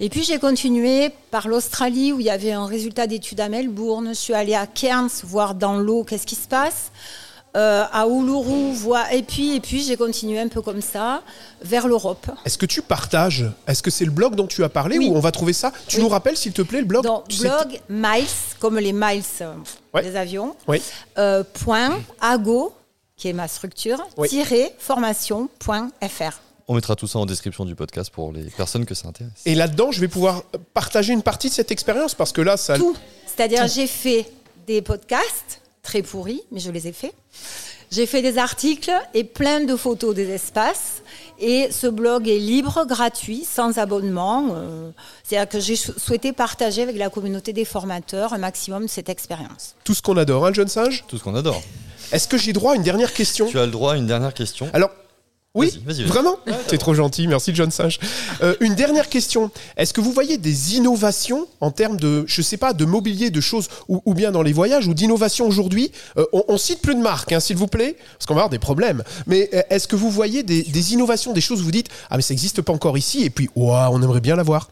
Et 0.00 0.08
puis 0.08 0.22
j'ai 0.22 0.38
continué 0.38 1.10
par 1.32 1.48
l'Australie 1.48 2.12
où 2.12 2.20
il 2.20 2.26
y 2.26 2.30
avait 2.30 2.52
un 2.52 2.66
résultat 2.66 3.06
d'études 3.08 3.40
à 3.40 3.48
Melbourne. 3.48 4.08
Je 4.10 4.14
suis 4.20 4.34
allée 4.34 4.54
à 4.54 4.66
Cairns 4.66 5.10
voir 5.24 5.54
dans 5.54 5.76
l'eau 5.78 6.04
qu'est-ce 6.04 6.26
qui 6.26 6.36
se 6.36 6.46
passe. 6.48 6.92
Euh, 7.56 7.84
à 7.92 8.06
Uluru, 8.06 8.72
voir... 8.74 9.10
et 9.10 9.22
puis, 9.22 9.56
et 9.56 9.60
puis 9.60 9.82
j'ai 9.82 9.96
continué 9.96 10.38
un 10.38 10.48
peu 10.48 10.60
comme 10.60 10.82
ça 10.82 11.22
vers 11.62 11.88
l'Europe. 11.88 12.26
Est-ce 12.44 12.58
que 12.58 12.66
tu 12.66 12.82
partages 12.82 13.46
Est-ce 13.66 13.82
que 13.82 13.90
c'est 13.90 14.04
le 14.04 14.10
blog 14.10 14.36
dont 14.36 14.46
tu 14.46 14.62
as 14.62 14.68
parlé 14.68 14.98
Oui. 14.98 15.08
ou 15.08 15.16
on 15.16 15.20
va 15.20 15.32
trouver 15.32 15.54
ça? 15.54 15.72
Tu 15.88 15.96
Oui. 15.96 16.02
nous 16.02 16.08
rappelles 16.10 16.36
s'il 16.36 16.52
te 16.52 16.60
plaît 16.62 16.80
le 16.80 16.84
blog? 16.86 17.02
Donc 17.04 17.24
blog 17.40 17.80
Miles, 17.88 18.26
comme 18.60 18.78
les 18.78 18.92
miles 18.92 19.22
euh, 19.40 19.54
Ouais. 19.94 20.02
des 20.02 20.14
avions, 20.14 20.54
Oui. 20.68 20.80
euh, 21.16 21.42
point 21.64 21.98
ago, 22.20 22.72
qui 23.18 23.28
est 23.28 23.32
ma 23.34 23.48
structure, 23.48 23.98
Oui. 24.16 24.28
formation.fr. 24.78 26.40
On 26.70 26.74
mettra 26.74 26.96
tout 26.96 27.06
ça 27.06 27.18
en 27.18 27.26
description 27.26 27.64
du 27.64 27.74
podcast 27.74 28.10
pour 28.10 28.30
les 28.32 28.44
personnes 28.44 28.84
que 28.84 28.94
ça 28.94 29.08
intéresse. 29.08 29.32
Et 29.46 29.54
là-dedans, 29.54 29.90
je 29.90 30.00
vais 30.00 30.08
pouvoir 30.08 30.42
partager 30.74 31.12
une 31.14 31.22
partie 31.22 31.48
de 31.48 31.54
cette 31.54 31.70
expérience 31.70 32.14
parce 32.14 32.32
que 32.32 32.42
là, 32.42 32.56
ça. 32.58 32.76
Tout. 32.76 32.94
C'est-à-dire, 33.26 33.66
j'ai 33.68 33.86
fait 33.86 34.30
des 34.66 34.82
podcasts 34.82 35.60
très 35.82 36.02
pourris, 36.02 36.42
mais 36.52 36.60
je 36.60 36.70
les 36.70 36.86
ai 36.86 36.92
faits. 36.92 37.14
J'ai 37.90 38.04
fait 38.04 38.20
des 38.20 38.36
articles 38.36 38.92
et 39.14 39.24
plein 39.24 39.64
de 39.64 39.74
photos 39.76 40.14
des 40.14 40.28
espaces. 40.28 41.00
Et 41.40 41.68
ce 41.72 41.86
blog 41.86 42.28
est 42.28 42.38
libre, 42.38 42.84
gratuit, 42.84 43.46
sans 43.50 43.78
abonnement. 43.78 44.48
Euh, 44.54 44.90
C'est-à-dire 45.24 45.48
que 45.48 45.60
j'ai 45.60 45.76
sou- 45.76 45.94
souhaité 45.98 46.32
partager 46.34 46.82
avec 46.82 46.96
la 46.98 47.08
communauté 47.08 47.54
des 47.54 47.64
formateurs 47.64 48.34
un 48.34 48.38
maximum 48.38 48.82
de 48.82 48.88
cette 48.90 49.08
expérience. 49.08 49.74
Tout 49.84 49.94
ce 49.94 50.02
qu'on 50.02 50.18
adore, 50.18 50.44
hein, 50.44 50.48
le 50.50 50.54
jeune 50.54 50.68
singe? 50.68 51.04
Tout 51.08 51.16
ce 51.16 51.24
qu'on 51.24 51.34
adore. 51.34 51.62
Est-ce 52.12 52.28
que 52.28 52.38
j'ai 52.38 52.52
droit 52.52 52.72
à 52.72 52.76
une 52.76 52.82
dernière 52.82 53.12
question 53.12 53.46
Tu 53.46 53.58
as 53.58 53.66
le 53.66 53.72
droit 53.72 53.92
à 53.94 53.96
une 53.96 54.06
dernière 54.06 54.34
question. 54.34 54.68
Alors, 54.72 54.90
oui, 55.54 55.68
Vas-y, 55.70 55.78
vas-y, 55.82 55.96
vas-y. 56.02 56.08
vraiment 56.08 56.36
T'es 56.68 56.78
trop 56.78 56.94
gentil, 56.94 57.26
merci 57.26 57.54
jeune 57.54 57.70
singe. 57.70 57.98
Euh, 58.42 58.54
une 58.60 58.74
dernière 58.74 59.08
question. 59.08 59.50
Est-ce 59.76 59.92
que 59.92 60.00
vous 60.00 60.12
voyez 60.12 60.36
des 60.38 60.76
innovations 60.76 61.48
en 61.60 61.70
termes 61.70 61.96
de, 61.96 62.24
je 62.26 62.42
sais 62.42 62.58
pas, 62.58 62.72
de 62.74 62.84
mobilier, 62.84 63.30
de 63.30 63.40
choses, 63.40 63.68
ou, 63.88 64.00
ou 64.04 64.14
bien 64.14 64.30
dans 64.30 64.42
les 64.42 64.52
voyages, 64.52 64.86
ou 64.86 64.94
d'innovation 64.94 65.46
aujourd'hui 65.48 65.90
Euh, 66.16 66.24
on, 66.32 66.44
on 66.48 66.58
cite 66.58 66.80
plus 66.80 66.94
de 66.94 67.00
marques, 67.00 67.32
hein, 67.32 67.40
s'il 67.40 67.56
vous 67.56 67.66
plaît, 67.66 67.96
parce 68.12 68.26
qu'on 68.26 68.34
va 68.34 68.40
avoir 68.42 68.50
des 68.50 68.58
problèmes. 68.58 69.02
Mais 69.26 69.48
euh, 69.54 69.62
est-ce 69.70 69.88
que 69.88 69.96
vous 69.96 70.10
voyez 70.10 70.42
des, 70.42 70.62
des 70.62 70.92
innovations, 70.92 71.32
des 71.32 71.40
choses 71.40 71.60
où 71.62 71.64
vous 71.64 71.70
dites, 71.72 71.88
ah 72.10 72.16
mais 72.16 72.22
ça 72.22 72.34
n'existe 72.34 72.62
pas 72.62 72.72
encore 72.72 72.96
ici, 72.98 73.24
et 73.24 73.30
puis, 73.30 73.48
ouah, 73.56 73.88
on 73.90 74.00
aimerait 74.02 74.20
bien 74.20 74.36
l'avoir 74.36 74.68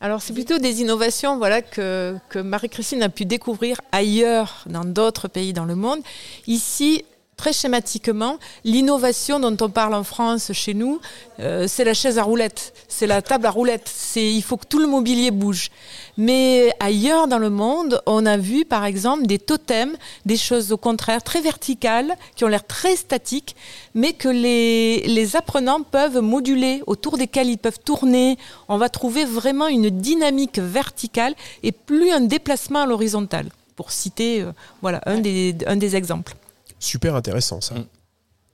Alors, 0.00 0.20
c'est 0.20 0.34
plutôt 0.34 0.58
des 0.58 0.82
innovations 0.82 1.38
voilà, 1.38 1.62
que, 1.62 2.18
Marie-Christine 2.34 3.02
a 3.02 3.08
pu 3.08 3.24
découvrir 3.24 3.80
ailleurs, 3.92 4.64
dans 4.66 4.84
d'autres 4.84 5.28
pays 5.28 5.52
dans 5.52 5.64
le 5.64 5.74
monde. 5.74 6.00
Ici, 6.46 7.04
très 7.36 7.52
schématiquement, 7.52 8.38
l'innovation 8.64 9.38
dont 9.38 9.56
on 9.60 9.68
parle 9.68 9.94
en 9.94 10.04
France, 10.04 10.52
chez 10.52 10.74
nous, 10.74 11.00
euh, 11.38 11.66
c'est 11.68 11.84
la 11.84 11.92
chaise 11.92 12.18
à 12.18 12.22
roulettes, 12.22 12.72
c'est 12.88 13.06
la 13.06 13.20
table 13.20 13.46
à 13.46 13.50
roulettes. 13.50 13.90
C'est, 13.94 14.32
il 14.32 14.42
faut 14.42 14.56
que 14.56 14.66
tout 14.66 14.78
le 14.78 14.86
mobilier 14.86 15.30
bouge. 15.30 15.70
Mais 16.16 16.72
ailleurs 16.80 17.28
dans 17.28 17.38
le 17.38 17.50
monde, 17.50 18.00
on 18.06 18.24
a 18.24 18.38
vu 18.38 18.64
par 18.64 18.86
exemple 18.86 19.26
des 19.26 19.38
totems, 19.38 19.96
des 20.24 20.38
choses 20.38 20.72
au 20.72 20.78
contraire 20.78 21.22
très 21.22 21.42
verticales, 21.42 22.16
qui 22.34 22.44
ont 22.44 22.48
l'air 22.48 22.66
très 22.66 22.96
statiques, 22.96 23.54
mais 23.94 24.14
que 24.14 24.30
les, 24.30 25.02
les 25.02 25.36
apprenants 25.36 25.82
peuvent 25.82 26.20
moduler, 26.20 26.82
autour 26.86 27.18
desquels 27.18 27.50
ils 27.50 27.58
peuvent 27.58 27.80
tourner. 27.84 28.38
On 28.68 28.78
va 28.78 28.88
trouver 28.88 29.26
vraiment 29.26 29.68
une 29.68 29.90
dynamique 29.90 30.58
verticale 30.58 31.34
et 31.62 31.72
plus 31.72 32.10
un 32.10 32.20
déplacement 32.20 32.80
à 32.80 32.86
l'horizontale, 32.86 33.50
pour 33.76 33.92
citer 33.92 34.40
euh, 34.40 34.52
voilà, 34.80 35.02
un, 35.04 35.18
des, 35.18 35.54
un 35.66 35.76
des 35.76 35.96
exemples. 35.96 36.34
Super 36.78 37.14
intéressant 37.14 37.60
ça. 37.60 37.74
Mm. 37.74 37.86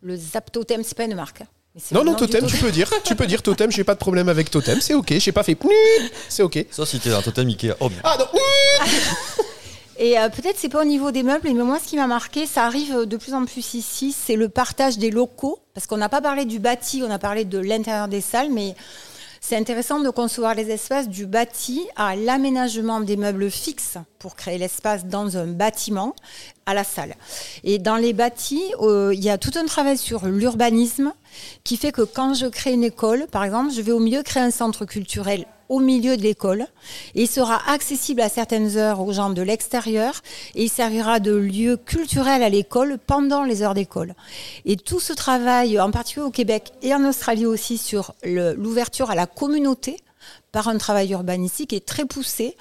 Le 0.03 0.17
Zap 0.17 0.51
Totem, 0.51 0.83
c'est 0.83 0.97
pas 0.97 1.05
une 1.05 1.15
marque. 1.15 1.43
hein. 1.43 1.47
Non, 1.93 2.01
le 2.01 2.11
non, 2.11 2.17
totem, 2.17 2.45
tu 2.47 2.59
peux 2.59 2.71
dire. 2.71 2.91
Tu 3.03 3.17
peux 3.17 3.27
dire 3.27 3.41
totem, 3.43 3.71
j'ai 3.71 3.85
pas 3.85 3.95
de 3.95 3.99
problème 3.99 4.29
avec 4.29 4.51
totem, 4.51 4.79
c'est 4.81 4.93
ok. 4.93 5.15
J'ai 5.19 5.33
pas 5.33 5.43
fait 5.43 5.57
c'est 6.29 6.43
ok. 6.43 6.67
Ça, 6.71 6.85
si 6.85 7.01
t'es 7.01 7.11
un 7.11 7.23
totem 7.23 7.49
Ikea. 7.49 7.73
Oh, 7.81 7.89
Ah 8.05 8.17
non, 8.19 8.27
Et 9.99 10.19
euh, 10.19 10.29
peut-être 10.29 10.57
c'est 10.59 10.69
pas 10.69 10.83
au 10.83 10.85
niveau 10.85 11.13
des 11.13 11.23
meubles, 11.23 11.43
mais 11.45 11.63
moi 11.63 11.79
ce 11.79 11.89
qui 11.89 11.97
m'a 11.97 12.07
marqué, 12.07 12.47
ça 12.47 12.65
arrive 12.67 13.05
de 13.07 13.17
plus 13.17 13.35
en 13.35 13.45
plus 13.45 13.75
ici, 13.75 14.13
c'est 14.19 14.37
le 14.37 14.49
partage 14.49 14.99
des 14.99 15.11
locaux. 15.11 15.61
Parce 15.75 15.87
qu'on 15.87 15.97
n'a 15.97 16.09
pas 16.09 16.21
parlé 16.21 16.45
du 16.45 16.59
bâti, 16.59 17.03
on 17.07 17.11
a 17.11 17.19
parlé 17.19 17.45
de 17.45 17.59
l'intérieur 17.59 18.09
des 18.09 18.21
salles, 18.21 18.51
mais 18.51 18.75
c'est 19.45 19.57
intéressant 19.57 19.99
de 19.99 20.09
concevoir 20.09 20.55
les 20.55 20.71
espaces 20.71 21.09
du 21.09 21.27
bâti 21.27 21.83
à 21.97 22.15
l'aménagement 22.15 23.01
des 23.01 23.17
meubles 23.17 23.51
fixes 23.51 23.99
pour 24.21 24.37
créer 24.37 24.57
l'espace 24.57 25.05
dans 25.05 25.37
un 25.37 25.49
bâtiment 25.49 26.15
à 26.65 26.75
la 26.75 26.85
salle. 26.85 27.17
Et 27.65 27.81
dans 27.81 27.97
les 27.97 28.13
bâtis, 28.13 28.63
euh, 28.81 29.11
il 29.13 29.23
y 29.23 29.31
a 29.31 29.39
tout 29.39 29.51
un 29.57 29.67
travail 29.67 29.99
sur 29.99 30.27
l'urbanisme 30.27 31.13
qui 31.65 31.77
fait 31.77 31.91
que 31.91 32.03
quand 32.03 32.35
je 32.35 32.47
crée 32.47 32.73
une 32.73 32.85
école, 32.85 33.27
par 33.33 33.43
exemple, 33.43 33.73
je 33.73 33.83
vais 33.83 33.91
au 33.91 33.99
milieu 33.99 34.23
créer 34.23 34.45
un 34.45 34.53
centre 34.53 34.85
culturel 34.85 35.45
au 35.73 35.79
milieu 35.79 36.19
de 36.19 36.23
l'école 36.23 36.67
et 37.15 37.23
il 37.23 37.27
sera 37.27 37.59
accessible 37.73 38.21
à 38.21 38.29
certaines 38.29 38.77
heures 38.77 39.01
aux 39.01 39.13
gens 39.15 39.31
de 39.31 39.41
l'extérieur 39.41 40.21
et 40.55 40.65
il 40.65 40.69
servira 40.69 41.19
de 41.19 41.33
lieu 41.33 41.79
culturel 41.79 42.43
à 42.43 42.51
l'école 42.51 42.99
pendant 43.07 43.43
les 43.43 43.63
heures 43.63 43.73
d'école. 43.73 44.15
Et 44.67 44.77
tout 44.77 45.01
ce 45.01 45.15
travail, 45.15 45.81
en 45.81 45.91
particulier 45.91 46.27
au 46.27 46.31
Québec 46.31 46.73
et 46.83 46.95
en 46.95 47.03
Australie 47.09 47.47
aussi, 47.47 47.79
sur 47.79 48.15
l'ouverture 48.23 49.11
à 49.11 49.15
la 49.15 49.27
communauté 49.27 49.97
par 50.53 50.69
un 50.69 50.77
travail 50.77 51.13
urbanistique 51.13 51.73
est 51.73 51.87
très 51.87 52.05
poussé. 52.05 52.55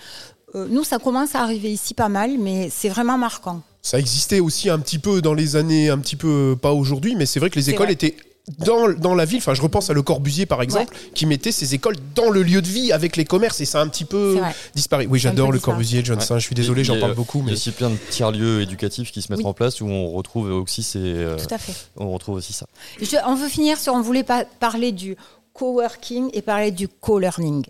Euh, 0.56 0.68
nous, 0.70 0.86
ça 0.86 0.98
commence 0.98 1.36
à 1.36 1.42
arriver 1.42 1.70
ici 1.70 1.94
pas 1.94 2.08
mal, 2.08 2.38
mais 2.40 2.70
c'est 2.72 2.90
vraiment 2.90 3.18
marquant. 3.18 3.62
Ça 3.82 4.00
existait 4.00 4.40
aussi 4.40 4.70
un 4.70 4.80
petit 4.80 5.00
peu 5.00 5.22
dans 5.22 5.34
les 5.34 5.58
années, 5.58 5.90
un 5.90 5.98
petit 5.98 6.16
peu 6.16 6.56
pas 6.60 6.72
aujourd'hui, 6.72 7.16
mais 7.16 7.26
c'est 7.26 7.42
vrai 7.42 7.50
que 7.50 7.60
les 7.60 7.72
écoles 7.72 7.92
étaient 7.92 8.16
dans, 8.60 8.90
dans 8.92 9.16
la 9.16 9.26
ville. 9.26 9.38
Enfin, 9.40 9.54
je 9.54 9.62
repense 9.62 9.90
à 9.90 9.94
Le 9.94 10.02
Corbusier 10.02 10.46
par 10.46 10.62
exemple, 10.62 10.96
qui 11.14 11.26
mettait 11.26 11.52
ses 11.52 11.74
écoles 11.76 11.96
dans 12.16 12.30
le 12.30 12.44
lieu 12.44 12.62
de 12.62 12.68
vie 12.68 12.92
avec 12.92 13.16
les 13.16 13.26
commerces 13.26 13.62
et 13.62 13.66
ça 13.66 13.80
a 13.80 13.84
un 13.84 13.88
petit 13.88 14.06
peu 14.06 14.40
disparu. 14.76 15.06
Oui, 15.10 15.20
j'adore 15.20 15.52
Le. 15.52 15.60
Corbusier, 15.60 16.04
Johnson. 16.04 16.40
Je 16.40 16.46
suis 16.46 16.56
désolé, 16.56 16.84
j'en 16.84 17.00
parle 17.00 17.14
beaucoup, 17.16 17.40
Il 17.40 17.42
y 17.42 17.46
mais 17.46 17.52
a 17.52 17.54
aussi 17.54 17.72
plein 17.72 17.90
de 17.90 17.98
tiers-lieux 18.10 18.62
éducatifs 18.62 19.12
qui 19.12 19.22
se 19.22 19.32
mettent 19.32 19.40
Oui. 19.42 19.46
en 19.46 19.54
place 19.54 19.80
où 19.82 19.86
on 19.88 20.12
retrouve 20.12 20.52
aussi 20.52 20.84
ces, 20.84 21.00
euh, 21.00 21.38
Tout 21.38 21.54
à 21.54 21.58
fait. 21.58 21.74
on 21.98 22.12
retrouve 22.12 22.36
aussi 22.36 22.54
ça. 22.54 22.66
Je- 23.02 23.18
on 23.26 23.36
veut 23.36 23.48
finir 23.48 23.78
sur, 23.80 23.94
on 23.94 24.02
voulait 24.02 24.24
pas 24.24 24.44
parler 24.60 24.92
du 24.92 25.16
coworking 25.54 26.30
et 26.34 26.42
parler 26.42 26.72
du 26.72 26.88
co-learning. 26.88 27.66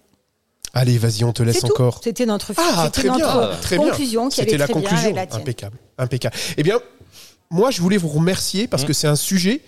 allez, 0.73 0.97
vas-y, 0.97 1.25
on 1.25 1.33
te 1.33 1.43
laisse 1.43 1.63
encore. 1.65 1.99
C'était 2.01 2.25
notre, 2.25 2.53
Ah, 2.57 2.89
très 2.91 3.09
notre 3.09 3.17
bien. 3.69 3.77
conclusion 3.77 4.29
qui 4.29 4.37
C'était 4.37 4.57
la 4.57 4.65
très 4.65 4.73
conclusion. 4.73 5.13
la. 5.13 5.23
Impeccable, 5.23 5.77
impeccable. 5.97 6.35
Eh 6.57 6.63
bien, 6.63 6.79
moi, 7.51 7.69
je 7.71 7.81
voulais 7.81 7.97
vous 7.97 8.07
remercier 8.09 8.67
parce 8.67 8.83
Mm. 8.83 8.87
que 8.87 8.93
c'est 8.93 9.07
un 9.07 9.15
sujet 9.15 9.61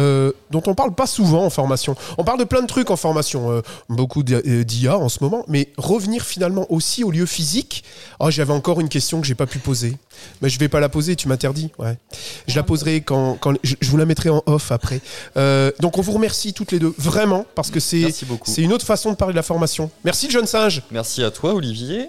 euh, 0.00 0.30
dont 0.52 0.62
on 0.66 0.76
parle 0.76 0.94
pas 0.94 1.08
souvent 1.08 1.44
en 1.44 1.50
formation. 1.50 1.96
On 2.18 2.22
parle 2.24 2.38
de 2.38 2.44
plein 2.44 2.62
de 2.62 2.68
trucs 2.68 2.88
en 2.92 2.94
formation, 2.96 3.50
euh, 3.50 3.62
beaucoup 3.88 4.22
d'I- 4.22 4.34
euh, 4.34 4.62
d'IA 4.62 4.96
en 4.96 5.08
ce 5.08 5.18
moment, 5.24 5.44
mais 5.48 5.72
revenir 5.76 6.24
finalement 6.24 6.66
aussi 6.72 7.02
au 7.02 7.10
lieu 7.10 7.26
physique. 7.26 7.82
Oh, 8.20 8.30
j'avais 8.30 8.52
encore 8.52 8.78
une 8.78 8.88
question 8.88 9.20
que 9.20 9.26
j'ai 9.26 9.34
pas 9.34 9.46
pu 9.46 9.58
poser, 9.58 9.96
mais 10.40 10.50
je 10.50 10.58
vais 10.60 10.68
pas 10.68 10.78
la 10.78 10.88
poser. 10.88 11.16
Tu 11.16 11.26
m'interdis, 11.26 11.72
ouais. 11.80 11.98
Je 12.46 12.54
la 12.54 12.62
poserai 12.62 13.00
quand, 13.00 13.38
quand 13.40 13.54
je, 13.64 13.74
je 13.80 13.90
vous 13.90 13.96
la 13.96 14.04
mettrai 14.06 14.28
en 14.30 14.40
off 14.46 14.70
après. 14.70 15.00
Euh, 15.36 15.72
donc, 15.80 15.98
on 15.98 16.00
vous 16.00 16.12
remercie 16.12 16.52
toutes 16.52 16.70
les 16.70 16.78
deux 16.78 16.94
vraiment 16.96 17.44
parce 17.56 17.72
que 17.72 17.80
c'est 17.80 18.14
c'est 18.44 18.62
une 18.62 18.72
autre 18.72 18.86
façon 18.86 19.10
de 19.10 19.16
parler 19.16 19.32
de 19.32 19.38
la 19.38 19.42
formation. 19.42 19.90
Merci, 20.04 20.28
John 20.30 20.46
Singe. 20.46 20.82
Merci 20.92 21.24
à 21.24 21.32
toi, 21.32 21.54
Olivier. 21.54 22.08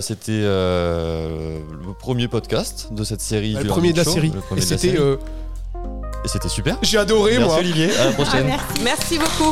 C'était 0.00 0.42
le 0.42 1.60
premier 2.00 2.26
podcast 2.28 2.88
de 2.90 3.04
cette 3.04 3.20
série. 3.20 3.52
Le 3.54 3.62
du 3.62 3.68
premier 3.68 3.92
de 3.92 3.98
la 3.98 4.04
Show, 4.04 4.14
série. 4.14 4.30
le 4.34 4.40
premier 4.44 4.62
Et 4.62 4.64
de 4.64 4.70
la 4.70 4.76
c'était, 4.78 4.92
série. 4.96 5.02
euh, 5.02 5.16
Et 6.24 6.28
c'était 6.28 6.48
super. 6.48 6.76
j'ai 6.82 6.98
adoré 6.98 7.32
Merci 7.38 7.44
moi. 7.48 7.58
Olivier. 7.58 7.96
À 7.96 8.04
la 8.06 8.12
prochaine. 8.12 8.56
Merci 8.82 9.18
beaucoup. 9.18 9.50